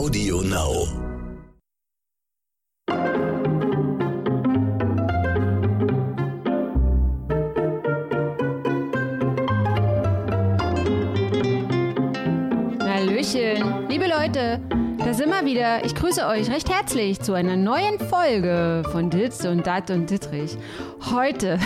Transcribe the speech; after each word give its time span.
Audio 0.00 0.40
Now. 0.40 0.86
Hallöchen, 12.82 13.88
liebe 13.90 14.06
Leute, 14.06 14.58
da 15.04 15.12
sind 15.12 15.28
wir 15.28 15.44
wieder. 15.44 15.84
Ich 15.84 15.94
grüße 15.94 16.26
euch 16.26 16.50
recht 16.50 16.70
herzlich 16.70 17.20
zu 17.20 17.34
einer 17.34 17.56
neuen 17.56 17.98
Folge 17.98 18.82
von 18.92 19.10
Ditz 19.10 19.44
und 19.44 19.66
Dat 19.66 19.90
und 19.90 20.08
Dittrich. 20.08 20.56
Heute, 21.10 21.58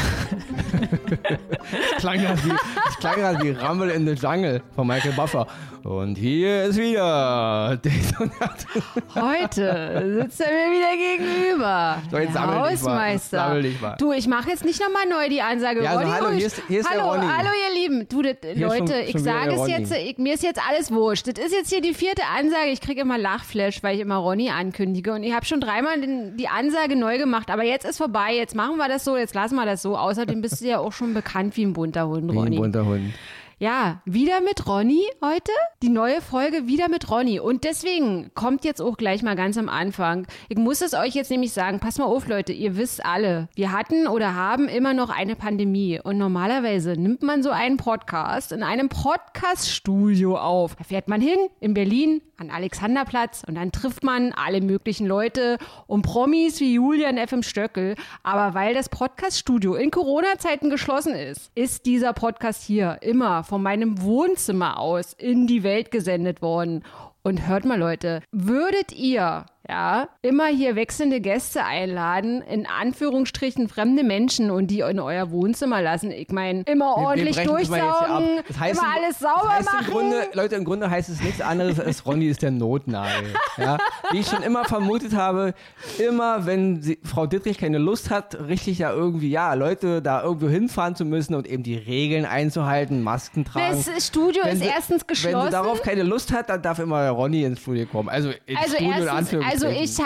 klang 1.99 2.21
ja 2.21 2.35
wie, 2.45 2.53
klang 2.99 3.21
ja 3.21 3.41
wie 3.41 3.51
Rumble 3.51 3.91
in 3.91 4.05
the 4.05 4.15
Jungle 4.15 4.61
von 4.75 4.89
Michael 4.89 5.13
Buffer. 5.13 5.47
Und 5.85 6.17
hier 6.17 6.63
ist 6.65 6.79
wieder 6.79 7.77
Dat. 7.83 8.67
heute 9.15 10.19
sitzt 10.23 10.41
er 10.41 10.47
mir 10.47 10.73
wieder 10.73 10.97
gegenüber. 10.97 11.99
So, 12.11 12.17
jetzt 12.17 12.35
der 12.35 12.41
dich 12.43 12.51
mal. 12.51 12.71
Hausmeister. 12.71 13.37
Sammel 13.39 13.63
dich 13.65 13.81
mal. 13.83 13.97
Du, 13.99 14.13
ich 14.13 14.27
mache 14.27 14.49
jetzt 14.49 14.65
nicht 14.65 14.81
nochmal 14.81 15.07
neu 15.11 15.29
die 15.29 15.43
Ansage. 15.43 15.83
Ja, 15.83 15.91
also 15.91 16.01
Ronny 16.05 16.11
hallo, 16.19 16.31
hier 16.31 16.47
ist- 16.47 16.63
hier 16.69 16.81
ist 16.81 16.89
hallo, 16.89 17.11
Ronny. 17.13 17.27
hallo 17.27 17.51
ihr 17.69 17.83
Lieben. 17.83 18.09
Du, 18.09 18.23
das, 18.23 18.37
Leute, 18.55 18.95
schon- 18.95 19.09
ich 19.09 19.19
sage 19.23 19.53
es 19.53 19.59
Ronny. 19.61 19.73
jetzt, 19.73 19.93
ich, 19.93 20.17
mir 20.17 20.33
ist 20.33 20.43
jetzt 20.43 20.61
alles 20.67 20.91
wurscht. 20.91 21.27
Das 21.29 21.45
ist 21.45 21.53
jetzt 21.53 21.69
hier 21.69 21.83
die 21.83 21.93
vierte 21.93 22.23
Ansage. 22.35 22.71
Ich 22.73 22.81
kriege 22.81 23.03
immer 23.03 23.19
Lachflash, 23.19 23.83
weil 23.83 23.97
ich 23.97 24.01
immer 24.01 24.17
Ronny 24.17 24.49
ankündige. 24.49 25.13
Und 25.13 25.23
ich 25.23 25.35
habe 25.35 25.45
schon 25.45 25.61
dreimal 25.61 26.01
den, 26.01 26.39
die 26.39 26.49
Ansage 26.49 26.97
neu 26.97 27.19
gemacht. 27.19 27.51
Aber 27.51 27.63
jetzt 27.63 27.85
ist 27.85 27.99
vorbei. 27.99 28.35
Jetzt 28.35 28.55
machen 28.55 28.79
wir 28.79 28.89
das 28.89 29.05
so. 29.05 29.19
Jetzt 29.19 29.35
lassen 29.35 29.57
wir 29.57 29.67
das 29.67 29.83
so. 29.83 29.99
Außerdem 29.99 30.41
bist 30.41 30.63
du 30.63 30.65
ja 30.67 30.79
auch 30.79 30.93
schon 30.93 31.13
bekannt 31.13 31.59
wie 31.59 31.65
ein 31.67 31.75
bunter 31.75 32.09
Hund, 32.09 32.25
Wie 32.33 32.33
ein 32.33 32.39
Ronny. 32.39 32.57
bunter 32.57 32.87
Hund. 32.87 33.13
Ja, 33.59 34.03
wieder 34.05 34.41
mit 34.41 34.67
Ronny 34.67 35.05
heute. 35.23 35.53
Die 35.81 35.89
neue 35.89 36.21
Folge 36.21 36.67
wieder 36.67 36.89
mit 36.89 37.09
Ronny. 37.09 37.39
Und 37.39 37.63
deswegen 37.63 38.33
kommt 38.35 38.65
jetzt 38.65 38.83
auch 38.83 38.97
gleich 38.97 39.23
mal 39.23 39.37
ganz 39.37 39.57
am 39.57 39.69
Anfang. 39.69 40.27
Ich 40.49 40.59
muss 40.59 40.81
es 40.81 40.93
euch 40.93 41.15
jetzt 41.15 41.31
nämlich 41.31 41.53
sagen. 41.53 41.79
Pass 41.79 41.99
mal 41.99 42.07
auf, 42.07 42.27
Leute. 42.27 42.53
Ihr 42.53 42.77
wisst 42.77 43.05
alle, 43.07 43.49
wir 43.55 43.71
hatten 43.71 44.09
oder 44.09 44.35
haben 44.35 44.67
immer 44.69 44.93
noch 44.93 45.09
eine 45.09 45.37
Pandemie. 45.37 46.01
Und 46.03 46.19
normalerweise 46.19 46.95
nimmt 46.95 47.23
man 47.23 47.45
so 47.45 47.51
einen 47.51 47.77
Podcast 47.77 48.51
in 48.51 48.65
einem 48.65 48.89
Podcast-Studio 48.89 50.37
auf. 50.37 50.75
Da 50.75 50.83
fährt 50.83 51.07
man 51.07 51.21
hin 51.21 51.39
in 51.61 51.75
Berlin 51.75 52.23
an 52.37 52.51
Alexanderplatz 52.51 53.45
und 53.47 53.55
dann 53.55 53.71
trifft 53.71 54.03
man 54.03 54.33
alle 54.33 54.61
möglichen 54.61 55.07
Leute 55.07 55.59
und 55.87 56.03
Promis 56.03 56.59
wie 56.59 56.75
Julian 56.75 57.17
F. 57.17 57.31
im 57.31 57.45
Stöckel. 57.45 57.95
Aber 58.25 58.55
weil 58.55 58.75
das 58.75 58.89
Podcast-Studio 58.89 59.77
in 59.77 59.93
Corona-Zeiten 59.93 60.71
geschlossen 60.71 61.15
ist, 61.15 61.53
ist 61.55 61.87
dieser 61.87 62.13
Podcast 62.13 62.65
hier 62.65 62.99
immer 63.03 63.44
von 63.45 63.63
meinem 63.63 64.03
Wohnzimmer 64.03 64.79
aus 64.79 65.13
in 65.13 65.47
die 65.47 65.63
Welt 65.63 65.91
gesendet 65.91 66.43
worden. 66.43 66.85
Und 67.27 67.47
hört 67.49 67.65
mal, 67.65 67.79
Leute, 67.79 68.21
würdet 68.33 68.93
ihr 68.93 69.47
ja, 69.67 70.09
immer 70.21 70.49
hier 70.49 70.77
wechselnde 70.77 71.23
Gäste 71.23 71.65
einladen, 71.65 72.43
in 72.43 72.67
Anführungsstrichen 72.67 73.67
fremde 73.71 74.05
Menschen 74.05 74.51
und 74.51 74.67
die 74.67 74.81
in 74.81 75.01
euer 75.01 75.31
Wohnzimmer 75.31 75.81
lassen. 75.81 76.11
Ich 76.11 76.29
meine, 76.29 76.65
immer 76.67 76.99
ordentlich 76.99 77.39
hier 77.39 77.49
ab. 77.51 77.57
durchsaugen, 77.57 78.29
Das 78.47 78.59
heißt 78.61 78.79
immer 78.79 78.95
im- 78.95 79.03
alles 79.05 79.19
sauber 79.21 79.41
das 79.43 79.53
heißt 79.57 79.65
machen. 79.73 79.85
Im 79.87 79.91
Grunde, 79.91 80.17
Leute, 80.35 80.55
im 80.57 80.65
Grunde 80.67 80.91
heißt 80.91 81.09
es 81.09 81.23
nichts 81.23 81.41
anderes 81.41 81.81
als 81.81 82.05
Ronny 82.05 82.27
ist 82.27 82.43
der 82.43 82.51
Notnagel. 82.51 83.33
Ja? 83.57 83.79
Wie 84.11 84.19
ich 84.19 84.27
schon 84.27 84.43
immer 84.43 84.67
vermutet 84.67 85.15
habe, 85.15 85.55
immer 85.99 86.45
wenn 86.45 86.83
sie, 86.83 86.99
Frau 87.03 87.25
Dittrich 87.27 87.57
keine 87.57 87.79
Lust 87.79 88.11
hat, 88.11 88.37
richtig 88.49 88.79
ja 88.81 88.93
irgendwie, 88.93 89.31
ja, 89.31 89.55
Leute 89.55 90.03
da 90.03 90.23
irgendwo 90.23 90.49
hinfahren 90.51 90.95
zu 90.95 91.07
müssen 91.07 91.35
und 91.35 91.47
eben 91.47 91.63
die 91.63 91.77
Regeln 91.77 92.27
einzuhalten, 92.27 93.03
Masken 93.03 93.47
tragen. 93.47 93.83
Das 93.87 94.07
Studio 94.09 94.43
Wenn 94.45 94.57
ist 94.59 94.63
sie- 94.63 94.69
erstens 94.69 95.01
Wenn 95.01 95.07
geschlossen. 95.07 95.47
sie 95.47 95.53
darauf 95.53 95.81
keine 95.81 96.03
Lust 96.03 96.33
hat, 96.35 96.51
dann 96.51 96.61
darf 96.61 96.79
immer 96.81 97.14
Ronny 97.15 97.45
ins 97.45 97.61
Studio 97.61 97.87
kommen. 97.87 98.09
Also 98.09 98.31
ins 98.47 98.59
Also 98.61 98.77
Studio 98.77 98.93
in 98.93 98.99
erstens, 99.09 99.45
also 99.51 99.69
ich, 99.69 99.99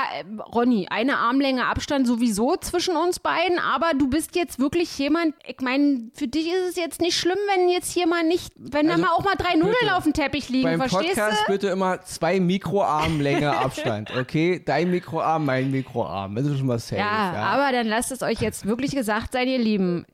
Ronny, 0.54 0.86
eine 0.90 1.18
Armlänge 1.18 1.66
Abstand 1.66 2.06
sowieso 2.06 2.56
zwischen 2.56 2.96
uns 2.96 3.18
beiden, 3.18 3.58
aber 3.58 3.92
du 3.98 4.08
bist 4.08 4.36
jetzt 4.36 4.58
wirklich 4.58 4.96
jemand, 4.98 5.34
ich 5.46 5.60
meine, 5.60 6.10
für 6.14 6.28
dich 6.28 6.46
ist 6.48 6.70
es 6.70 6.76
jetzt 6.76 7.00
nicht 7.00 7.16
schlimm, 7.18 7.38
wenn 7.54 7.68
jetzt 7.68 7.92
hier 7.92 8.06
mal 8.06 8.22
nicht, 8.24 8.52
wenn 8.56 8.90
Also, 8.90 9.02
da 9.02 9.08
mal 9.08 9.14
auch 9.14 9.24
mal 9.24 9.34
drei 9.36 9.54
Nudeln 9.56 9.74
bitte, 9.80 9.96
auf 9.96 10.04
dem 10.04 10.12
Teppich 10.12 10.48
liegen, 10.48 10.64
Beim 10.64 10.78
verstehst 10.80 11.14
Podcast 11.16 11.42
du? 11.46 11.52
bitte 11.52 11.68
immer 11.68 12.00
zwei 12.02 12.40
Mikroarmlänge 12.40 13.50
Abstand, 13.58 14.10
okay? 14.16 14.62
Dein 14.64 14.90
Mikroarm, 14.90 15.44
mein 15.44 15.70
Mikroarm. 15.70 16.34
Das 16.36 16.46
ist 16.46 16.58
schon 16.58 16.66
mal 16.66 16.78
safe. 16.78 16.96
Ja, 16.96 17.32
Ja, 17.34 17.42
aber 17.46 17.72
dann 17.72 17.86
lasst 17.86 18.12
es 18.12 18.22
euch 18.22 18.40
jetzt 18.40 18.66
wirklich 18.66 18.92
gesagt 18.92 19.32
sein, 19.32 19.48
ihr 19.48 19.58
Lieben. 19.58 20.04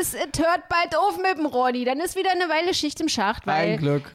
Es 0.00 0.14
hört 0.14 0.68
bald 0.68 0.96
auf 0.96 1.16
mit 1.18 1.38
dem 1.38 1.46
Ronny. 1.46 1.84
Dann 1.84 2.00
ist 2.00 2.16
wieder 2.16 2.30
eine 2.30 2.48
Weile 2.48 2.74
Schicht 2.74 3.00
im 3.00 3.08
Schacht, 3.08 3.46
weil 3.46 3.72
Ein 3.72 3.78
Glück. 3.78 4.12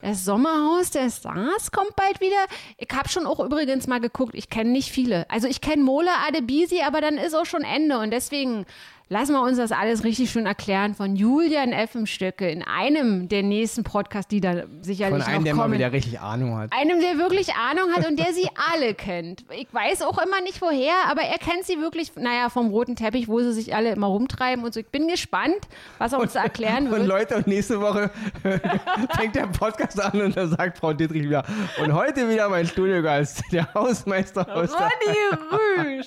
Das 0.00 0.24
Sommerhaus 0.24 0.90
der 0.90 1.10
Stars 1.10 1.72
kommt 1.72 1.94
bald 1.94 2.20
wieder. 2.20 2.46
Ich 2.78 2.88
habe 2.94 3.08
schon 3.08 3.26
auch 3.26 3.38
übrigens 3.38 3.86
mal 3.86 4.00
geguckt, 4.00 4.34
ich 4.34 4.48
kenne 4.48 4.70
nicht 4.70 4.90
viele. 4.90 5.28
Also 5.28 5.46
ich 5.46 5.60
kenne 5.60 5.82
Mola 5.82 6.12
Adebisi, 6.26 6.80
aber 6.80 7.00
dann 7.00 7.18
ist 7.18 7.34
auch 7.34 7.44
schon 7.44 7.62
Ende 7.62 7.98
und 7.98 8.10
deswegen 8.10 8.64
lassen 9.12 9.32
wir 9.32 9.42
uns 9.42 9.58
das 9.58 9.72
alles 9.72 10.04
richtig 10.04 10.30
schön 10.30 10.46
erklären 10.46 10.94
von 10.94 11.16
Julian 11.16 11.72
F. 11.72 11.96
im 11.96 12.06
Stöcke 12.06 12.48
in 12.48 12.62
einem 12.62 13.28
der 13.28 13.42
nächsten 13.42 13.82
Podcasts, 13.82 14.28
die 14.28 14.40
da 14.40 14.62
sicherlich 14.82 15.24
Von 15.24 15.32
einem, 15.34 15.44
der 15.44 15.54
mal 15.56 15.64
kommen. 15.64 15.74
wieder 15.74 15.90
richtig 15.92 16.20
Ahnung 16.20 16.56
hat. 16.56 16.72
einem, 16.72 17.00
der 17.00 17.18
wirklich 17.18 17.54
Ahnung 17.54 17.92
hat 17.92 18.06
und 18.08 18.18
der 18.20 18.32
sie 18.32 18.48
alle 18.72 18.94
kennt. 18.94 19.44
Ich 19.50 19.66
weiß 19.72 20.02
auch 20.02 20.16
immer 20.18 20.40
nicht 20.42 20.62
woher, 20.62 20.94
aber 21.10 21.22
er 21.22 21.38
kennt 21.38 21.64
sie 21.64 21.80
wirklich, 21.80 22.12
naja, 22.14 22.50
vom 22.50 22.68
roten 22.68 22.94
Teppich, 22.94 23.26
wo 23.26 23.40
sie 23.40 23.52
sich 23.52 23.74
alle 23.74 23.90
immer 23.90 24.06
rumtreiben 24.06 24.64
und 24.64 24.72
so. 24.72 24.78
Ich 24.78 24.86
bin 24.88 25.08
gespannt, 25.08 25.58
was 25.98 26.12
er 26.12 26.20
uns 26.20 26.34
da 26.34 26.44
erklären 26.44 26.86
Und 26.86 26.92
wird. 26.92 27.06
Leute, 27.08 27.36
und 27.36 27.48
nächste 27.48 27.80
Woche 27.80 28.10
fängt 29.16 29.34
der 29.34 29.48
Podcast 29.48 30.00
an 30.00 30.20
und 30.20 30.36
dann 30.36 30.50
sagt 30.50 30.78
Frau 30.78 30.92
Dittrich 30.92 31.24
wieder, 31.24 31.44
und 31.82 31.92
heute 31.94 32.28
wieder 32.28 32.48
mein 32.48 32.64
Studiogast, 32.64 33.42
der 33.50 33.74
Hausmeister 33.74 34.46
aus 34.54 34.70
Ronny 34.72 35.96
Rüsch. 35.98 36.06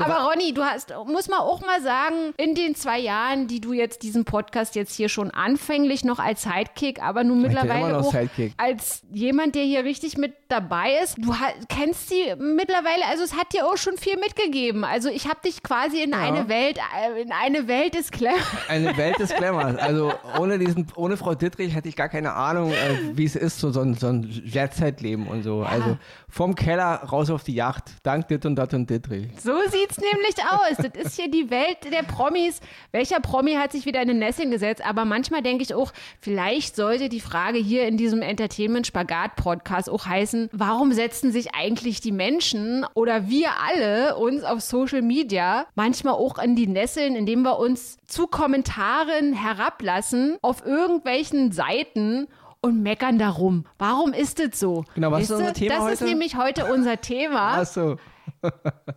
Aber 0.00 0.30
Ronny, 0.30 0.52
du 0.54 0.62
hast, 0.62 0.92
muss 1.06 1.28
man 1.28 1.40
auch 1.40 1.60
mal 1.60 1.80
sagen, 1.82 2.32
in 2.36 2.54
den 2.54 2.74
zwei 2.74 2.98
Jahren, 2.98 3.46
die 3.46 3.60
du 3.60 3.72
jetzt 3.72 4.02
diesen 4.02 4.24
Podcast 4.24 4.74
jetzt 4.74 4.94
hier 4.94 5.08
schon 5.08 5.30
anfänglich 5.30 6.04
noch 6.04 6.18
als 6.18 6.42
Sidekick, 6.42 7.02
aber 7.02 7.24
nun 7.24 7.42
ja 7.42 7.48
mittlerweile 7.48 7.98
auch 7.98 8.12
Sidekick. 8.12 8.52
als 8.56 9.02
jemand, 9.12 9.54
der 9.54 9.64
hier 9.64 9.84
richtig 9.84 10.16
mit 10.16 10.34
dabei 10.48 10.98
ist. 11.02 11.16
Du 11.18 11.34
kennst 11.68 12.08
sie 12.08 12.34
mittlerweile, 12.38 13.06
also 13.08 13.22
es 13.22 13.34
hat 13.36 13.52
dir 13.52 13.66
auch 13.66 13.76
schon 13.76 13.96
viel 13.96 14.16
mitgegeben. 14.16 14.84
Also 14.84 15.08
ich 15.08 15.28
habe 15.28 15.40
dich 15.44 15.62
quasi 15.62 16.02
in 16.02 16.14
eine 16.14 16.48
Welt, 16.48 16.78
äh, 16.78 17.22
in 17.22 17.32
eine 17.32 17.68
Welt 17.68 17.94
des 17.94 18.10
Glamour. 18.10 18.38
Eine 18.68 18.96
Welt 18.96 19.18
des 19.18 19.30
Glamours. 19.36 19.76
Also 19.76 20.12
ohne 20.38 20.58
diesen, 20.58 20.86
ohne 20.96 21.16
Frau 21.16 21.34
Dittrich 21.34 21.74
hätte 21.74 21.88
ich 21.88 21.96
gar 21.96 22.08
keine 22.08 22.32
Ahnung, 22.32 22.72
äh, 22.72 22.76
wie 23.14 23.24
es 23.24 23.36
ist, 23.36 23.60
so, 23.60 23.70
so 23.70 23.80
ein, 23.80 23.94
so 23.94 24.08
ein 24.08 24.22
Jet-Set-Leben 24.22 25.26
und 25.28 25.42
so. 25.42 25.62
Also 25.62 25.96
vom 26.28 26.54
Keller 26.54 27.02
raus 27.04 27.30
auf 27.30 27.44
die 27.44 27.54
Yacht. 27.54 27.84
Dank 28.02 28.28
Dit 28.28 28.44
und 28.46 28.56
Dat 28.56 28.74
und 28.74 28.88
Dittrich. 28.90 29.28
So 29.40 29.52
sieht's 29.90 30.12
nämlich 30.12 30.36
aus. 30.50 30.76
Das 30.92 31.04
ist 31.04 31.16
hier 31.16 31.30
die 31.30 31.50
Welt 31.50 31.78
der 31.92 32.02
Promis. 32.02 32.60
Welcher 32.92 33.20
Promi 33.20 33.54
hat 33.54 33.72
sich 33.72 33.86
wieder 33.86 34.02
in 34.02 34.08
den 34.08 34.18
Nesseln 34.18 34.50
gesetzt? 34.50 34.84
Aber 34.84 35.04
manchmal 35.04 35.42
denke 35.42 35.62
ich 35.62 35.74
auch, 35.74 35.92
vielleicht 36.20 36.76
sollte 36.76 37.08
die 37.08 37.20
Frage 37.20 37.58
hier 37.58 37.86
in 37.86 37.96
diesem 37.96 38.22
Entertainment-Spagat-Podcast 38.22 39.90
auch 39.90 40.06
heißen, 40.06 40.48
warum 40.52 40.92
setzen 40.92 41.32
sich 41.32 41.54
eigentlich 41.54 42.00
die 42.00 42.12
Menschen 42.12 42.86
oder 42.94 43.28
wir 43.28 43.50
alle 43.66 44.16
uns 44.16 44.44
auf 44.44 44.60
Social 44.60 45.02
Media 45.02 45.66
manchmal 45.74 46.14
auch 46.14 46.38
in 46.38 46.56
die 46.56 46.66
Nesseln, 46.66 47.16
indem 47.16 47.42
wir 47.42 47.58
uns 47.58 47.98
zu 48.06 48.26
Kommentaren 48.26 49.32
herablassen 49.32 50.36
auf 50.42 50.64
irgendwelchen 50.64 51.52
Seiten 51.52 52.28
und 52.62 52.82
meckern 52.82 53.18
darum. 53.18 53.64
Warum 53.78 54.12
ist 54.12 54.38
das 54.38 54.60
so? 54.60 54.84
Genau, 54.94 55.10
was 55.10 55.22
ist 55.22 55.30
Weißt 55.30 55.40
unser 55.40 55.52
Thema 55.54 55.74
Das 55.76 55.92
ist 55.94 56.00
heute? 56.00 56.10
nämlich 56.10 56.36
heute 56.36 56.72
unser 56.72 57.00
Thema. 57.00 57.60
Ach 57.60 57.66
so. 57.66 57.96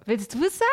Willst 0.06 0.34
du 0.34 0.44
es 0.44 0.58
sagen, 0.58 0.70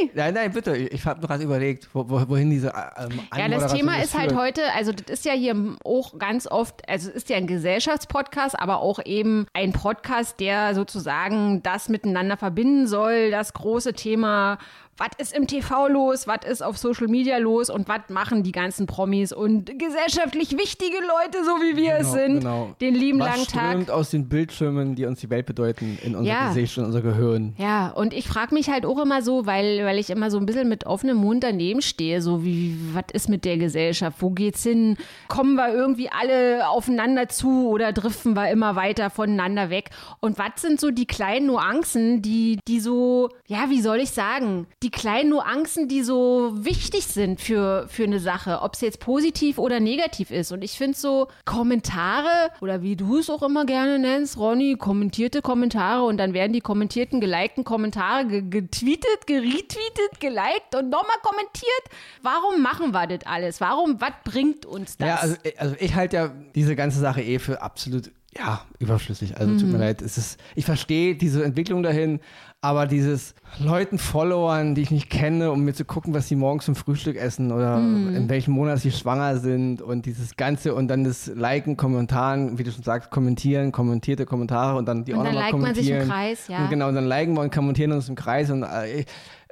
Ronny? 0.00 0.10
Nein, 0.14 0.34
nein, 0.34 0.52
bitte. 0.52 0.76
Ich 0.76 1.04
habe 1.04 1.26
gerade 1.26 1.44
überlegt, 1.44 1.88
wo, 1.92 2.08
wo, 2.08 2.28
wohin 2.28 2.50
diese 2.50 2.68
ähm, 2.96 3.20
Ja, 3.36 3.48
das 3.48 3.72
Thema 3.72 4.02
ist 4.02 4.16
halt 4.16 4.30
führt. 4.30 4.40
heute, 4.42 4.72
also 4.74 4.92
das 4.92 5.10
ist 5.10 5.24
ja 5.24 5.32
hier 5.32 5.76
auch 5.84 6.18
ganz 6.18 6.46
oft, 6.46 6.88
also 6.88 7.10
es 7.10 7.16
ist 7.16 7.28
ja 7.28 7.36
ein 7.36 7.46
Gesellschaftspodcast, 7.46 8.58
aber 8.58 8.80
auch 8.80 8.98
eben 9.04 9.46
ein 9.52 9.72
Podcast, 9.72 10.40
der 10.40 10.74
sozusagen 10.74 11.62
das 11.62 11.88
miteinander 11.88 12.36
verbinden 12.36 12.86
soll, 12.86 13.30
das 13.30 13.52
große 13.52 13.92
Thema, 13.94 14.58
was 14.98 15.08
ist 15.18 15.32
im 15.36 15.46
TV 15.46 15.88
los, 15.88 16.26
was 16.26 16.40
ist 16.48 16.62
auf 16.62 16.76
Social 16.76 17.06
Media 17.08 17.38
los 17.38 17.70
und 17.70 17.88
was 17.88 18.00
machen 18.08 18.42
die 18.42 18.52
ganzen 18.52 18.86
Promis 18.86 19.32
und 19.32 19.70
gesellschaftlich 19.78 20.56
wichtige 20.58 20.96
Leute, 20.98 21.44
so 21.44 21.52
wie 21.62 21.76
wir 21.76 21.94
es 21.94 22.12
Genau, 22.12 22.12
sind, 22.26 22.38
genau. 22.40 22.74
den 22.80 22.94
lieben 22.94 23.20
Was 23.20 23.28
langen 23.28 23.46
Tag. 23.46 23.70
strömt 23.70 23.90
aus 23.90 24.10
den 24.10 24.28
Bildschirmen, 24.28 24.94
die 24.94 25.04
uns 25.06 25.20
die 25.20 25.30
Welt 25.30 25.46
bedeuten, 25.46 25.98
in 26.02 26.14
unser 26.16 26.28
Ja. 26.30 26.48
Gesicht 26.48 26.76
und 26.78 26.86
unser 26.86 27.00
Gehirn. 27.02 27.54
Ja, 27.58 27.90
und 27.90 28.12
ich 28.14 28.26
frage 28.28 28.54
mich 28.54 28.68
halt 28.70 28.84
auch 28.86 28.98
immer 29.02 29.22
so, 29.22 29.46
weil, 29.46 29.84
weil 29.84 29.98
ich 29.98 30.10
immer 30.10 30.30
so 30.30 30.38
ein 30.38 30.46
bisschen 30.46 30.68
mit 30.68 30.84
offenem 30.86 31.16
Mund 31.18 31.44
daneben 31.44 31.80
stehe, 31.82 32.20
so 32.22 32.44
wie, 32.44 32.76
was 32.92 33.04
ist 33.12 33.28
mit 33.28 33.44
der 33.44 33.56
Gesellschaft? 33.58 34.18
Wo 34.20 34.30
geht's 34.30 34.62
hin? 34.62 34.96
Kommen 35.28 35.54
wir 35.54 35.72
irgendwie 35.72 36.08
alle 36.10 36.68
aufeinander 36.68 37.28
zu 37.28 37.68
oder 37.68 37.92
driften 37.92 38.34
wir 38.34 38.50
immer 38.50 38.74
weiter 38.76 39.10
voneinander 39.10 39.70
weg? 39.70 39.90
Und 40.20 40.38
was 40.38 40.60
sind 40.62 40.80
so 40.80 40.90
die 40.90 41.06
kleinen 41.06 41.46
Nuancen, 41.46 42.22
die, 42.22 42.58
die 42.66 42.80
so, 42.80 43.28
ja, 43.46 43.66
wie 43.70 43.80
soll 43.80 43.98
ich 43.98 44.10
sagen, 44.10 44.66
die 44.82 44.87
die 44.88 44.90
kleinen 44.90 45.30
Nuancen, 45.30 45.86
die 45.86 46.02
so 46.02 46.50
wichtig 46.54 47.04
sind 47.04 47.42
für, 47.42 47.86
für 47.88 48.04
eine 48.04 48.20
Sache, 48.20 48.62
ob 48.62 48.72
es 48.72 48.80
jetzt 48.80 49.00
positiv 49.00 49.58
oder 49.58 49.80
negativ 49.80 50.30
ist. 50.30 50.50
Und 50.50 50.64
ich 50.64 50.78
finde 50.78 50.96
so 50.96 51.28
Kommentare 51.44 52.50
oder 52.62 52.80
wie 52.80 52.96
du 52.96 53.18
es 53.18 53.28
auch 53.28 53.42
immer 53.42 53.66
gerne 53.66 53.98
nennst, 53.98 54.38
Ronny, 54.38 54.76
kommentierte 54.76 55.42
Kommentare 55.42 56.04
und 56.04 56.16
dann 56.16 56.32
werden 56.32 56.54
die 56.54 56.62
kommentierten, 56.62 57.20
gelikten 57.20 57.64
Kommentare 57.64 58.24
getweetet, 58.24 59.26
geretweetet, 59.26 60.20
geliked 60.20 60.74
und 60.74 60.88
nochmal 60.88 61.18
kommentiert. 61.22 61.84
Warum 62.22 62.62
machen 62.62 62.92
wir 62.92 63.06
das 63.08 63.26
alles? 63.26 63.60
Warum, 63.60 64.00
was 64.00 64.12
bringt 64.24 64.64
uns 64.64 64.96
das? 64.96 65.06
Ja, 65.06 65.16
also, 65.16 65.36
also 65.58 65.76
ich 65.80 65.94
halte 65.94 66.16
ja 66.16 66.32
diese 66.54 66.74
ganze 66.76 66.98
Sache 66.98 67.20
eh 67.20 67.38
für 67.38 67.60
absolut 67.60 68.10
ja, 68.36 68.64
überflüssig. 68.78 69.36
Also 69.36 69.58
tut 69.58 69.68
mir 69.68 69.78
leid. 69.78 70.02
Es 70.02 70.18
ist, 70.18 70.38
ich 70.54 70.64
verstehe 70.64 71.14
diese 71.16 71.44
Entwicklung 71.44 71.82
dahin, 71.82 72.20
aber 72.60 72.86
dieses 72.86 73.34
Leuten 73.60 73.98
Followern, 73.98 74.74
die 74.74 74.82
ich 74.82 74.90
nicht 74.90 75.10
kenne, 75.10 75.52
um 75.52 75.64
mir 75.64 75.74
zu 75.74 75.84
gucken, 75.84 76.12
was 76.12 76.26
sie 76.26 76.34
morgens 76.34 76.64
zum 76.64 76.74
Frühstück 76.74 77.16
essen 77.16 77.52
oder 77.52 77.76
in 77.78 78.28
welchem 78.28 78.52
Monat 78.52 78.80
sie 78.80 78.90
schwanger 78.90 79.36
sind 79.38 79.80
und 79.80 80.06
dieses 80.06 80.36
Ganze 80.36 80.74
und 80.74 80.88
dann 80.88 81.04
das 81.04 81.28
Liken, 81.28 81.76
Kommentaren, 81.76 82.58
wie 82.58 82.64
du 82.64 82.72
schon 82.72 82.82
sagst, 82.82 83.10
kommentieren, 83.10 83.70
kommentierte 83.70 84.26
Kommentare 84.26 84.76
und 84.76 84.86
dann 84.86 85.04
die 85.04 85.12
Und 85.12 85.20
auch 85.20 85.24
dann 85.24 85.34
nochmal 85.34 85.50
liked 85.52 85.62
man 85.62 85.74
sich 85.74 85.88
im 85.88 85.98
kommentieren. 85.98 86.08
Kreis, 86.10 86.48
ja. 86.48 86.64
Und 86.64 86.70
genau, 86.70 86.88
und 86.88 86.96
dann 86.96 87.06
liken 87.06 87.34
wir 87.34 87.42
und 87.42 87.54
kommentieren 87.54 87.92
uns 87.92 88.08
im 88.08 88.16
Kreis 88.16 88.50
und 88.50 88.64
äh, 88.64 89.04